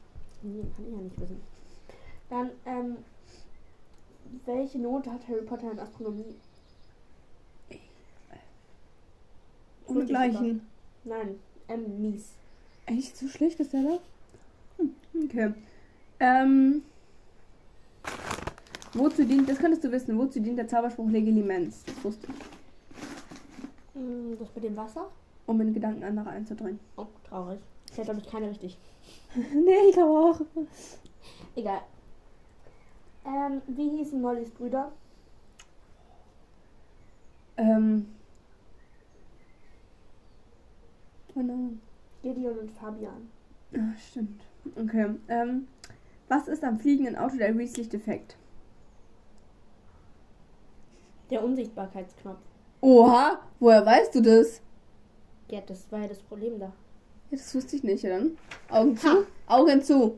nee, 0.44 0.62
kann 0.76 0.86
ich 0.86 0.92
ja 0.94 1.02
nicht 1.02 1.20
wissen. 1.20 1.42
Dann, 2.30 2.52
ähm, 2.68 2.98
welche 4.46 4.80
Note 4.80 5.12
hat 5.12 5.28
Harry 5.28 5.42
Potter 5.44 5.72
in 5.72 5.80
Astronomie? 5.80 6.36
Ohne 9.88 10.06
Gleichen. 10.06 10.62
Nein, 11.04 11.40
M, 11.68 12.02
mies. 12.02 12.34
Echt? 12.86 13.18
So 13.18 13.28
schlecht 13.28 13.60
ist 13.60 13.74
der 13.74 13.84
da? 13.84 14.00
Hm, 14.78 14.96
okay. 15.26 15.54
Ähm. 16.20 16.84
Wozu 18.94 19.24
dient, 19.24 19.48
das 19.48 19.60
könntest 19.60 19.84
du 19.84 19.92
wissen, 19.92 20.18
wozu 20.18 20.40
dient 20.40 20.58
der 20.58 20.68
Zauberspruch 20.68 21.10
Legilimens? 21.10 21.84
Das 21.86 22.04
wusste 22.04 22.28
ich. 22.28 22.36
Hm, 23.94 24.38
Das 24.40 24.48
mit 24.56 24.64
dem 24.64 24.76
Wasser? 24.76 25.10
Um 25.46 25.62
in 25.62 25.74
Gedanken 25.74 26.04
anderer 26.04 26.30
einzudringen. 26.32 26.80
Oh, 26.98 27.06
traurig. 27.28 27.60
Ich 27.92 27.98
hätte, 27.98 28.06
glaube 28.06 28.20
ich, 28.22 28.28
keine 28.28 28.50
richtig. 28.50 28.78
nee, 29.36 29.90
ich 29.90 29.94
glaube 29.94 30.12
auch. 30.20 30.42
Egal. 31.56 31.82
Ähm, 33.30 33.62
wie 33.68 33.90
hießen 33.90 34.20
Mollys 34.20 34.50
Brüder? 34.50 34.92
Ähm. 37.58 38.08
Oh 41.36 41.42
nein. 41.42 41.80
Gideon 42.24 42.58
und 42.58 42.72
Fabian. 42.72 43.30
Ah, 43.76 43.96
stimmt. 43.98 44.42
Okay. 44.76 45.16
Ähm. 45.28 45.68
Was 46.28 46.48
ist 46.48 46.64
am 46.64 46.80
fliegenden 46.80 47.16
Auto 47.16 47.38
der 47.38 47.50
defekt? 47.90 48.36
Der 51.30 51.44
Unsichtbarkeitsknopf. 51.44 52.40
Oha, 52.82 53.40
woher 53.60 53.86
weißt 53.86 54.16
du 54.16 54.22
das? 54.22 54.62
Ja, 55.50 55.62
das 55.62 55.92
war 55.92 56.00
ja 56.02 56.08
das 56.08 56.20
Problem 56.20 56.60
da. 56.60 56.68
Ja, 57.30 57.38
das 57.38 57.54
wusste 57.54 57.76
ich 57.76 57.84
nicht, 57.84 58.04
ja 58.04 58.18
dann. 58.18 58.38
Augen 58.70 58.98
zu. 58.98 59.08
Ha. 59.08 59.18
Augen 59.48 59.82
zu. 59.84 60.18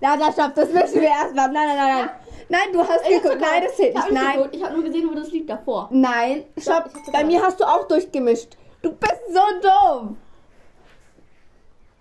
Ja, 0.00 0.16
das 0.16 0.34
stopp, 0.34 0.54
das 0.54 0.72
müssen 0.72 1.00
wir 1.00 1.08
erstmal. 1.08 1.50
Nein, 1.52 1.66
nein, 1.68 1.76
nein, 1.76 1.96
nein. 2.06 2.10
Nein, 2.48 2.72
du 2.72 2.80
hast 2.80 3.04
geguckt. 3.04 3.40
Nein, 3.40 3.62
das 3.64 3.76
zählt 3.76 3.90
Ich 3.90 3.94
nicht. 3.94 4.04
habe 4.04 4.14
Nein. 4.14 4.48
ich 4.52 4.62
hab 4.62 4.72
nur 4.74 4.82
gesehen, 4.84 5.08
wo 5.10 5.14
das 5.14 5.30
liegt 5.30 5.48
davor. 5.48 5.88
Nein, 5.92 6.44
stopp. 6.58 6.86
ich 6.88 6.92
Bei 6.94 7.04
sogar- 7.04 7.24
mir 7.24 7.42
hast 7.42 7.60
du 7.60 7.64
auch 7.64 7.86
durchgemischt. 7.88 8.56
Du 8.82 8.92
bist 8.92 9.20
so 9.32 9.40
dumm. 9.62 10.16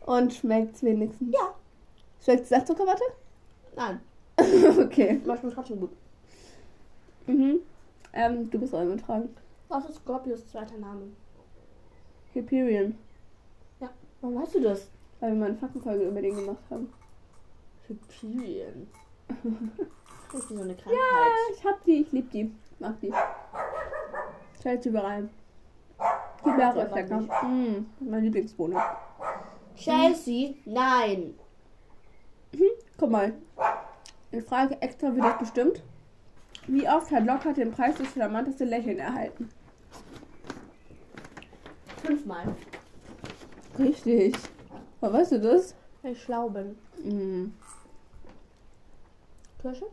Und 0.06 0.34
schmeckt's 0.34 0.82
wenigstens? 0.84 1.34
Ja. 1.34 1.54
Schmeckt's 2.24 2.50
nach 2.50 2.66
Zuckerwatte? 2.66 3.04
Nein, 3.76 4.02
okay. 4.80 5.22
aber 5.24 5.38
schmeckt 5.38 5.56
trotzdem 5.56 5.80
gut. 5.80 5.92
Mhm. 7.28 7.60
Ähm, 8.14 8.50
du 8.50 8.60
bist 8.60 8.74
auch 8.76 8.84
mit 8.84 9.02
Fragen. 9.02 9.34
Was 9.70 9.86
ist 9.88 9.98
Scorpius 9.98 10.48
zweiter 10.48 10.78
Name? 10.78 11.04
Hyperion. 12.34 12.98
Warum 14.22 14.40
weißt 14.42 14.56
du 14.56 14.62
das? 14.62 14.88
Weil 15.20 15.32
wir 15.32 15.40
mal 15.40 15.46
eine 15.50 15.58
Faktenfolge 15.58 16.04
über 16.04 16.22
den 16.22 16.36
gemacht 16.36 16.62
haben. 16.70 16.92
Hyperion. 17.92 18.88
Das 20.32 20.42
ist 20.44 20.50
so 20.50 20.62
eine 20.62 20.74
Ja, 20.74 20.76
Krankheit. 20.82 21.32
ich 21.56 21.66
hab 21.66 21.84
die, 21.84 22.02
ich 22.02 22.12
lieb 22.12 22.32
die. 22.32 22.52
Ich 22.72 22.80
mag 22.80 23.00
die. 23.02 23.14
Stellt 24.60 24.84
sie 24.84 24.90
überall. 24.90 25.30
Die 26.46 26.50
Ja, 26.50 26.70
ist 26.70 26.76
mag 26.78 26.96
lecker. 26.96 27.22
ich. 27.22 27.48
Mm, 27.48 27.86
mein 28.10 28.24
Lieblingsbohne. 28.24 28.82
Chelsea? 29.76 30.54
Nein. 30.66 31.36
Guck 32.98 33.10
mal. 33.10 33.34
Eine 34.32 34.42
Frage 34.42 34.82
extra 34.82 35.14
wird 35.14 35.26
das 35.26 35.40
bestimmt. 35.40 35.84
Wie 36.68 36.88
oft 36.88 37.12
hat 37.12 37.26
Lockhart 37.26 37.58
den 37.58 37.72
Preis 37.72 37.96
des 37.96 38.14
charmanteste 38.14 38.66
Lächeln 38.66 39.00
erhalten? 39.00 39.50
Fünfmal. 42.04 42.56
Richtig. 43.80 44.36
Woher 45.00 45.14
weißt 45.14 45.32
du 45.34 45.40
das? 45.40 45.76
Weil 46.02 46.14
ich 46.14 46.22
schlau 46.24 46.50
bin. 46.50 46.78
Mhm. 47.04 47.54
Kirsche? 49.62 49.86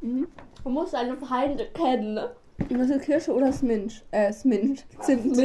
Mhm. 0.00 0.28
Man 0.64 0.72
muss 0.72 0.90
seine 0.92 1.16
Feinde 1.16 1.66
kennen, 1.74 2.14
ne? 2.14 2.30
Das 2.70 2.88
ist 2.90 3.04
Kirsche 3.04 3.34
oder 3.34 3.52
Sminch? 3.52 4.02
Äh, 4.10 4.32
Sminch. 4.32 4.84
Zimt. 5.00 5.36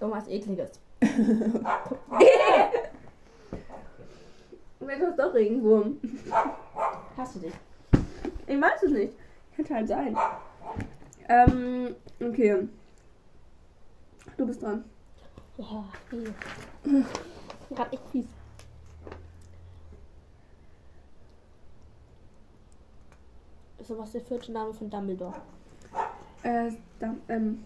Irgendwas 0.00 0.28
ekliges. 0.28 0.70
Vielleicht 4.78 5.02
ist 5.02 5.18
doch 5.18 5.34
Regenwurm. 5.34 6.00
Hast 7.16 7.34
du 7.34 7.40
dich? 7.40 7.54
Ich 8.46 8.60
weiß 8.60 8.84
es 8.84 8.90
nicht. 8.92 9.14
Könnte 9.56 9.74
halt 9.74 9.88
sein. 9.88 10.16
Ähm, 11.28 11.96
okay. 12.20 12.68
Du 14.36 14.46
bist 14.46 14.62
dran. 14.62 14.84
Ja, 15.56 15.84
fies. 16.08 16.30
Gerade 17.70 17.92
echt 17.92 18.08
fies. 18.10 18.26
So 23.86 23.98
was 23.98 24.14
ist 24.14 24.14
der 24.14 24.22
vierte 24.22 24.52
Name 24.52 24.72
von 24.72 24.90
Dumbledore? 24.90 25.34
Äh, 26.42 26.72
dann, 26.98 27.20
ähm. 27.28 27.64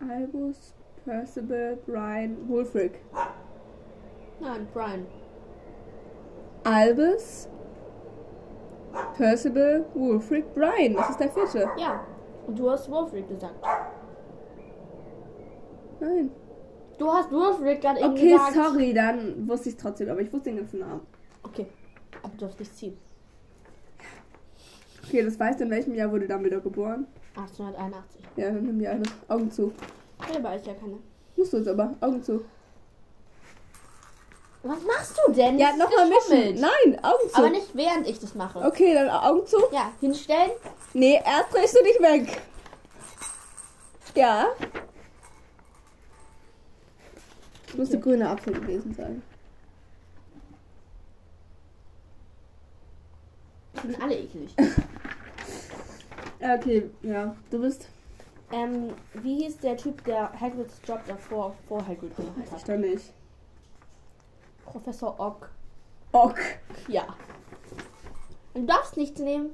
Albus, 0.00 0.74
Percival, 1.04 1.78
Brian, 1.86 2.48
Wulfric. 2.48 3.00
Nein, 4.40 4.66
Brian. 4.72 5.06
Albus, 6.64 7.48
Percival, 9.16 9.84
Wulfric, 9.94 10.54
Brian. 10.54 10.94
Das 10.94 11.10
ist 11.10 11.20
der 11.20 11.30
vierte. 11.30 11.70
Ja. 11.76 12.04
Und 12.46 12.58
du 12.58 12.70
hast 12.70 12.90
Wolfric 12.90 13.28
gesagt. 13.28 13.54
Nein. 16.00 16.30
Du 17.00 17.10
hast 17.10 17.32
Wolfric 17.32 17.80
gerade 17.80 17.98
eben 17.98 18.10
Okay, 18.10 18.32
gesagt. 18.32 18.52
sorry, 18.52 18.92
dann 18.92 19.48
wusste 19.48 19.70
ich 19.70 19.74
es 19.74 19.80
trotzdem, 19.80 20.10
aber 20.10 20.20
ich 20.20 20.30
wusste 20.30 20.50
den 20.50 20.58
ganzen 20.58 20.80
Namen. 20.80 21.00
Okay. 21.42 21.66
Aber 22.22 22.30
du 22.34 22.44
darfst 22.44 22.60
nicht 22.60 22.76
ziehen. 22.76 22.98
Okay, 25.02 25.22
das 25.22 25.40
weißt 25.40 25.60
du, 25.60 25.64
in 25.64 25.70
welchem 25.70 25.94
Jahr 25.94 26.12
wurde 26.12 26.28
Dumbledore 26.28 26.60
geboren? 26.60 27.06
1881. 27.36 28.20
Ja, 28.36 28.50
dann 28.50 28.64
nimm 28.64 28.78
dir 28.78 28.90
eine. 28.90 29.02
Augen 29.28 29.50
zu. 29.50 29.72
Ich 30.28 30.34
ja 30.34 30.74
keine. 30.74 30.98
Musst 31.36 31.54
du 31.54 31.56
jetzt 31.56 31.68
aber. 31.68 31.94
Augen 32.02 32.22
zu. 32.22 32.44
Was 34.62 34.82
machst 34.82 35.18
du 35.26 35.32
denn? 35.32 35.58
Ja, 35.58 35.74
nochmal 35.74 36.06
mischen. 36.06 36.60
Nein, 36.60 37.02
Augen 37.02 37.30
zu. 37.30 37.38
Aber 37.38 37.48
nicht 37.48 37.74
während 37.74 38.06
ich 38.06 38.18
das 38.18 38.34
mache. 38.34 38.58
Okay, 38.58 38.92
dann 38.92 39.08
Augen 39.08 39.46
zu. 39.46 39.56
Ja, 39.72 39.90
hinstellen. 40.00 40.50
Nee, 40.92 41.14
erst 41.14 41.54
drehst 41.54 41.74
du 41.74 41.82
dich 41.82 41.98
weg. 41.98 42.42
Ja. 44.14 44.48
Das 47.70 47.76
müsste 47.78 48.00
grüne 48.00 48.28
Apfel 48.28 48.52
gewesen 48.54 48.94
sein. 48.94 49.22
Die 53.82 53.86
sind 53.88 54.02
alle 54.02 54.18
eklig. 54.18 54.54
Ja, 56.40 56.54
Okay, 56.54 56.88
ja. 57.02 57.36
Du 57.50 57.60
bist. 57.60 57.86
ähm, 58.50 58.94
wie 59.12 59.42
hieß 59.44 59.58
der 59.58 59.76
Typ, 59.76 60.02
der 60.04 60.32
Hagrids 60.40 60.80
Job 60.86 61.00
davor 61.06 61.54
vor 61.68 61.86
Hagrid 61.86 62.16
gemacht 62.16 62.34
Weiß 62.38 62.46
ich 62.46 62.52
hat? 62.54 62.68
doch 62.70 62.76
nicht. 62.78 63.12
Professor 64.64 65.20
Ock. 65.20 65.50
Ok. 66.12 66.40
Ja. 66.88 67.14
Und 68.54 68.62
du 68.62 68.66
darfst 68.72 68.96
nichts 68.96 69.20
nehmen. 69.20 69.50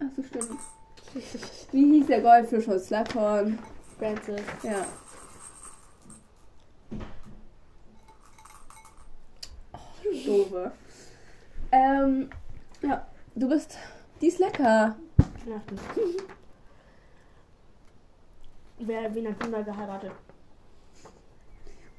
Ach 0.00 0.06
so, 0.14 0.22
stimmt. 0.22 0.60
Wie 1.72 1.84
hieß 1.94 2.06
der 2.08 2.20
Goldfisch 2.20 2.68
aus 2.68 2.86
Slughorn? 2.88 3.58
Francis. 3.98 4.42
Ja. 4.62 4.84
Oh, 9.72 9.78
Doofe. 10.30 10.70
Ähm, 11.72 12.30
ja, 12.82 13.06
du 13.34 13.48
bist. 13.48 13.76
Die 14.20 14.28
ist 14.28 14.38
lecker. 14.38 14.96
Weihnachten. 15.44 15.78
Wer, 18.78 19.14
wen 19.14 19.28
hat 19.28 19.44
Wunder 19.44 19.62
geheiratet? 19.62 20.12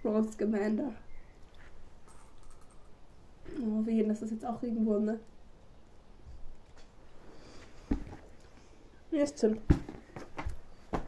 Rose 0.04 0.32
Scamander. 0.32 0.94
Oh, 3.60 3.86
wie 3.86 4.04
das 4.04 4.22
ist 4.22 4.32
jetzt 4.32 4.46
auch 4.46 4.62
Regenwurm, 4.62 5.06
ne? 5.06 5.20
Hier 9.12 9.24
ist 9.24 9.38
Zimt. 9.38 9.62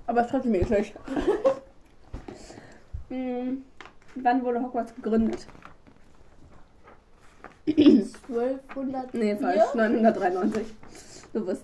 Aber 0.05 0.21
es 0.21 0.27
trotzdem 0.27 0.55
eklig. 0.55 0.93
Hm, 3.09 3.63
Wann 4.15 4.43
wurde 4.43 4.59
Hogwarts 4.59 4.95
gegründet? 4.95 5.45
1200. 7.65 9.13
Nee, 9.13 9.35
falsch. 9.37 9.73
993. 9.73 10.67
Du 11.31 11.45
bist. 11.45 11.63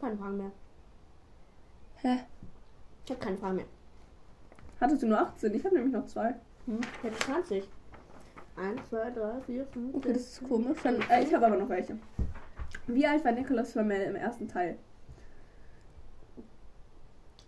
Keine 0.00 0.16
Fragen 0.16 0.36
mehr. 0.36 0.52
Hä? 1.96 2.18
Ich 3.04 3.10
habe 3.10 3.20
keine 3.20 3.36
Fragen 3.36 3.56
mehr. 3.56 3.66
Hattest 4.80 5.02
du 5.02 5.06
nur 5.08 5.20
18? 5.20 5.54
Ich 5.54 5.64
habe 5.64 5.74
nämlich 5.74 5.92
noch 5.94 6.06
zwei. 6.06 6.34
Hm? 6.66 6.80
Ich 7.02 7.10
habe 7.10 7.18
20. 7.18 7.68
1, 8.56 8.88
2, 8.88 9.10
3, 9.10 9.40
4, 9.46 9.66
5, 9.66 9.94
Okay, 9.94 10.12
das 10.12 10.22
ist 10.22 10.48
komisch. 10.48 10.78
Dann, 10.82 11.00
äh, 11.10 11.24
ich 11.24 11.34
habe 11.34 11.46
aber 11.46 11.56
noch 11.56 11.68
welche. 11.68 11.98
Wie 12.86 13.06
alt 13.06 13.24
war 13.24 13.32
Nicholas 13.32 13.72
Flamel 13.72 14.02
im 14.02 14.14
ersten 14.14 14.46
Teil? 14.48 14.78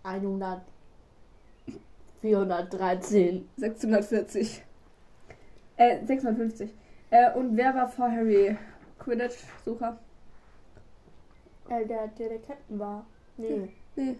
100. 0.02 0.62
413. 2.20 3.48
640. 3.56 4.65
Äh, 5.76 6.04
650. 6.04 6.70
Äh, 7.10 7.32
und 7.32 7.56
wer 7.56 7.74
war 7.74 7.88
vor 7.88 8.10
Harry? 8.10 8.56
Quidditch-Sucher? 8.98 9.98
Äh, 11.68 11.86
der, 11.86 12.08
der 12.08 12.28
der 12.30 12.38
Captain 12.38 12.78
war. 12.78 13.06
Nee, 13.36 13.70
Nee, 13.96 14.16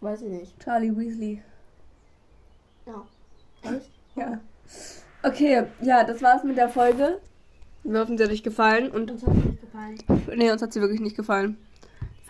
weiß 0.00 0.22
ich 0.22 0.28
nicht. 0.28 0.60
Charlie 0.60 0.96
Weasley. 0.96 1.42
Ja. 2.86 3.06
Echt? 3.62 3.90
Ja. 4.16 4.40
Okay, 5.22 5.64
ja, 5.82 6.04
das 6.04 6.22
war's 6.22 6.44
mit 6.44 6.56
der 6.56 6.68
Folge. 6.68 7.20
Wir 7.84 8.00
hoffen, 8.00 8.16
sie 8.18 8.24
hat 8.24 8.30
euch 8.30 8.42
gefallen. 8.42 8.90
Und 8.90 9.10
Uns 9.10 9.26
hat 9.26 9.34
es 9.36 9.44
nicht 9.44 9.60
gefallen. 9.60 9.98
nee, 10.36 10.50
uns 10.50 10.62
hat 10.62 10.72
sie 10.72 10.80
wirklich 10.80 11.00
nicht 11.00 11.16
gefallen. 11.16 11.56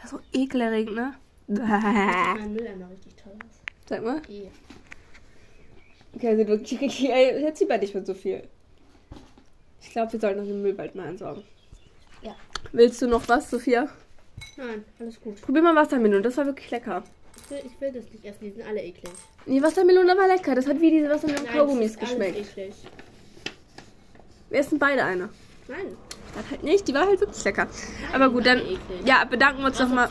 Das 0.02 0.12
war 0.12 0.20
so 0.20 0.38
ekelerregend, 0.38 0.94
ne? 0.96 1.14
Mein 1.48 2.52
Mülleimer 2.52 2.90
richtig 2.90 3.14
toll 3.16 3.32
aus. 3.32 3.60
Sag 3.88 4.02
mal. 4.04 4.20
Eh. 4.28 4.48
Okay, 6.18 6.28
also 6.30 6.42
du, 6.42 6.54
ey, 7.12 7.42
jetzt 7.42 7.60
sieht 7.60 7.68
bei 7.68 7.78
nicht 7.78 7.94
mehr 7.94 8.04
so 8.04 8.12
viel. 8.12 8.42
Ich 9.80 9.90
glaube, 9.90 10.12
wir 10.12 10.18
sollten 10.18 10.40
noch 10.40 10.46
den 10.46 10.60
Müll 10.62 10.74
bald 10.74 10.96
mal 10.96 11.06
entsorgen. 11.06 11.44
Ja. 12.22 12.34
Willst 12.72 13.00
du 13.00 13.06
noch 13.06 13.28
was, 13.28 13.48
Sophia? 13.48 13.88
Nein, 14.56 14.84
alles 14.98 15.20
gut. 15.20 15.40
Probier 15.40 15.62
mal 15.62 15.76
Wassermelone, 15.76 16.22
das 16.22 16.36
war 16.36 16.46
wirklich 16.46 16.68
lecker. 16.72 17.04
Ich 17.36 17.50
will, 17.50 17.60
ich 17.64 17.80
will 17.80 17.92
das 17.92 18.10
nicht 18.12 18.24
essen, 18.24 18.38
die 18.40 18.50
sind 18.50 18.66
alle 18.66 18.82
eklig. 18.82 19.12
Nee, 19.46 19.62
Wassermelone 19.62 20.16
war 20.16 20.26
lecker. 20.26 20.56
Das 20.56 20.66
hat 20.66 20.80
wie 20.80 20.90
diese 20.90 21.08
Wassermelone 21.08 21.44
Nein, 21.44 21.56
Kaugummis 21.56 21.92
das 21.92 22.02
ist 22.02 22.08
geschmeckt. 22.08 22.38
Eklig. 22.38 22.74
Wir 24.50 24.58
essen 24.58 24.78
beide 24.80 25.04
eine. 25.04 25.28
Nein. 25.68 25.96
Das 26.34 26.50
halt 26.50 26.64
nicht, 26.64 26.88
die 26.88 26.94
war 26.94 27.06
halt 27.06 27.20
wirklich 27.20 27.44
lecker. 27.44 27.68
Aber 28.12 28.30
gut, 28.30 28.44
dann 28.44 28.60
ja, 29.04 29.24
bedanken 29.24 29.60
wir 29.60 29.68
uns 29.68 29.78
nochmal. 29.78 30.10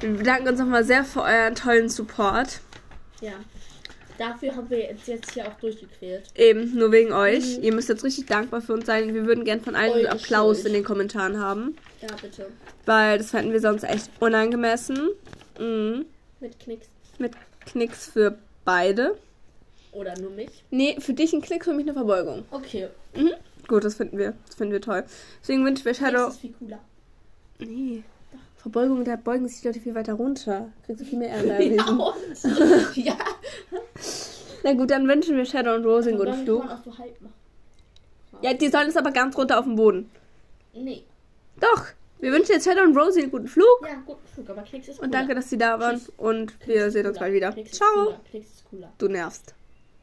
Wir 0.00 0.10
bedanken 0.10 0.48
uns 0.48 0.58
nochmal 0.58 0.84
sehr 0.84 1.04
für 1.04 1.22
euren 1.22 1.54
tollen 1.54 1.90
Support. 1.90 2.60
Ja. 3.20 3.32
Dafür 4.18 4.56
haben 4.56 4.68
wir 4.68 4.78
jetzt, 4.78 5.06
jetzt 5.06 5.32
hier 5.32 5.46
auch 5.46 5.54
durchgequält. 5.60 6.24
Eben, 6.34 6.74
nur 6.74 6.90
wegen 6.90 7.12
euch. 7.12 7.58
Ihr 7.58 7.72
müsst 7.72 7.88
jetzt 7.88 8.02
richtig 8.02 8.26
dankbar 8.26 8.60
für 8.60 8.74
uns 8.74 8.84
sein. 8.84 9.14
Wir 9.14 9.26
würden 9.26 9.44
gern 9.44 9.60
von 9.60 9.76
allen 9.76 9.92
Eure 9.92 10.10
Applaus 10.10 10.64
in 10.64 10.72
den 10.72 10.82
Kommentaren 10.82 11.38
haben. 11.38 11.76
Ja, 12.02 12.08
bitte. 12.20 12.46
Weil 12.84 13.18
das 13.18 13.30
fänden 13.30 13.52
wir 13.52 13.60
sonst 13.60 13.84
echt 13.84 14.10
unangemessen. 14.18 15.10
Mhm. 15.58 16.06
Mit 16.40 16.58
Knicks. 16.58 16.88
Mit 17.18 17.32
Knicks 17.66 18.08
für 18.08 18.36
beide. 18.64 19.16
Oder 19.92 20.18
nur 20.18 20.30
mich. 20.30 20.64
Nee, 20.70 20.96
für 20.98 21.14
dich 21.14 21.32
ein 21.32 21.40
Knick, 21.40 21.64
für 21.64 21.72
mich 21.72 21.86
eine 21.86 21.94
Verbeugung. 21.94 22.44
Okay. 22.50 22.88
Mhm. 23.14 23.32
Gut, 23.68 23.84
das 23.84 23.94
finden 23.94 24.18
wir. 24.18 24.34
Das 24.46 24.56
finden 24.56 24.72
wir 24.72 24.80
toll. 24.80 25.04
Deswegen 25.40 25.64
wünschen 25.64 25.84
wir 25.84 25.94
Shadow. 25.94 26.26
Das 26.26 26.34
ist 26.34 26.40
viel 26.40 26.54
cooler. 26.58 26.80
Nee. 27.60 28.02
Verbeugung, 28.70 29.04
da 29.04 29.16
beugen 29.16 29.48
sich 29.48 29.60
die 29.60 29.68
Leute 29.68 29.80
viel 29.80 29.94
weiter 29.94 30.14
runter. 30.14 30.68
Kriegst 30.84 31.00
du 31.00 31.04
viel 31.04 31.18
mehr 31.18 31.30
Ärger. 31.32 31.60
Ja, 31.60 32.14
Ja. 32.94 33.16
Na 34.64 34.72
gut, 34.74 34.90
dann 34.90 35.06
wünschen 35.06 35.36
wir 35.36 35.44
Shadow 35.44 35.74
und 35.74 35.84
Rose 35.84 36.08
einen 36.08 36.18
guten 36.18 36.44
Flug. 36.44 36.60
kann 36.60 36.68
man 36.68 36.78
auch 36.78 36.84
so 36.84 36.98
halb 36.98 37.20
machen. 37.20 37.34
Ja, 38.42 38.54
die 38.54 38.68
sollen 38.68 38.88
es 38.88 38.96
aber 38.96 39.10
ganz 39.10 39.36
runter 39.36 39.58
auf 39.58 39.64
dem 39.64 39.76
Boden. 39.76 40.10
Nee. 40.74 41.04
Doch. 41.60 41.86
Wir 42.20 42.32
wünschen 42.32 42.52
jetzt 42.52 42.64
Shadow 42.64 42.82
und 42.82 42.96
Rosie 42.96 43.22
einen 43.22 43.30
guten 43.30 43.46
Flug. 43.46 43.66
Ja, 43.82 43.94
guten 44.04 44.26
Flug, 44.26 44.50
aber 44.50 44.62
Knicks 44.62 44.88
ist 44.88 44.96
cooler. 44.96 45.06
Und 45.06 45.14
danke, 45.14 45.34
dass 45.36 45.50
sie 45.50 45.56
da 45.58 45.78
waren. 45.78 45.98
Tschüss. 45.98 46.12
Und 46.16 46.66
wir 46.66 46.86
ist 46.86 46.92
sehen 46.94 47.06
uns 47.06 47.18
bald 47.18 47.32
wieder. 47.32 47.54
Ciao. 47.66 48.14
Du 48.98 49.08
nervst. 49.08 49.54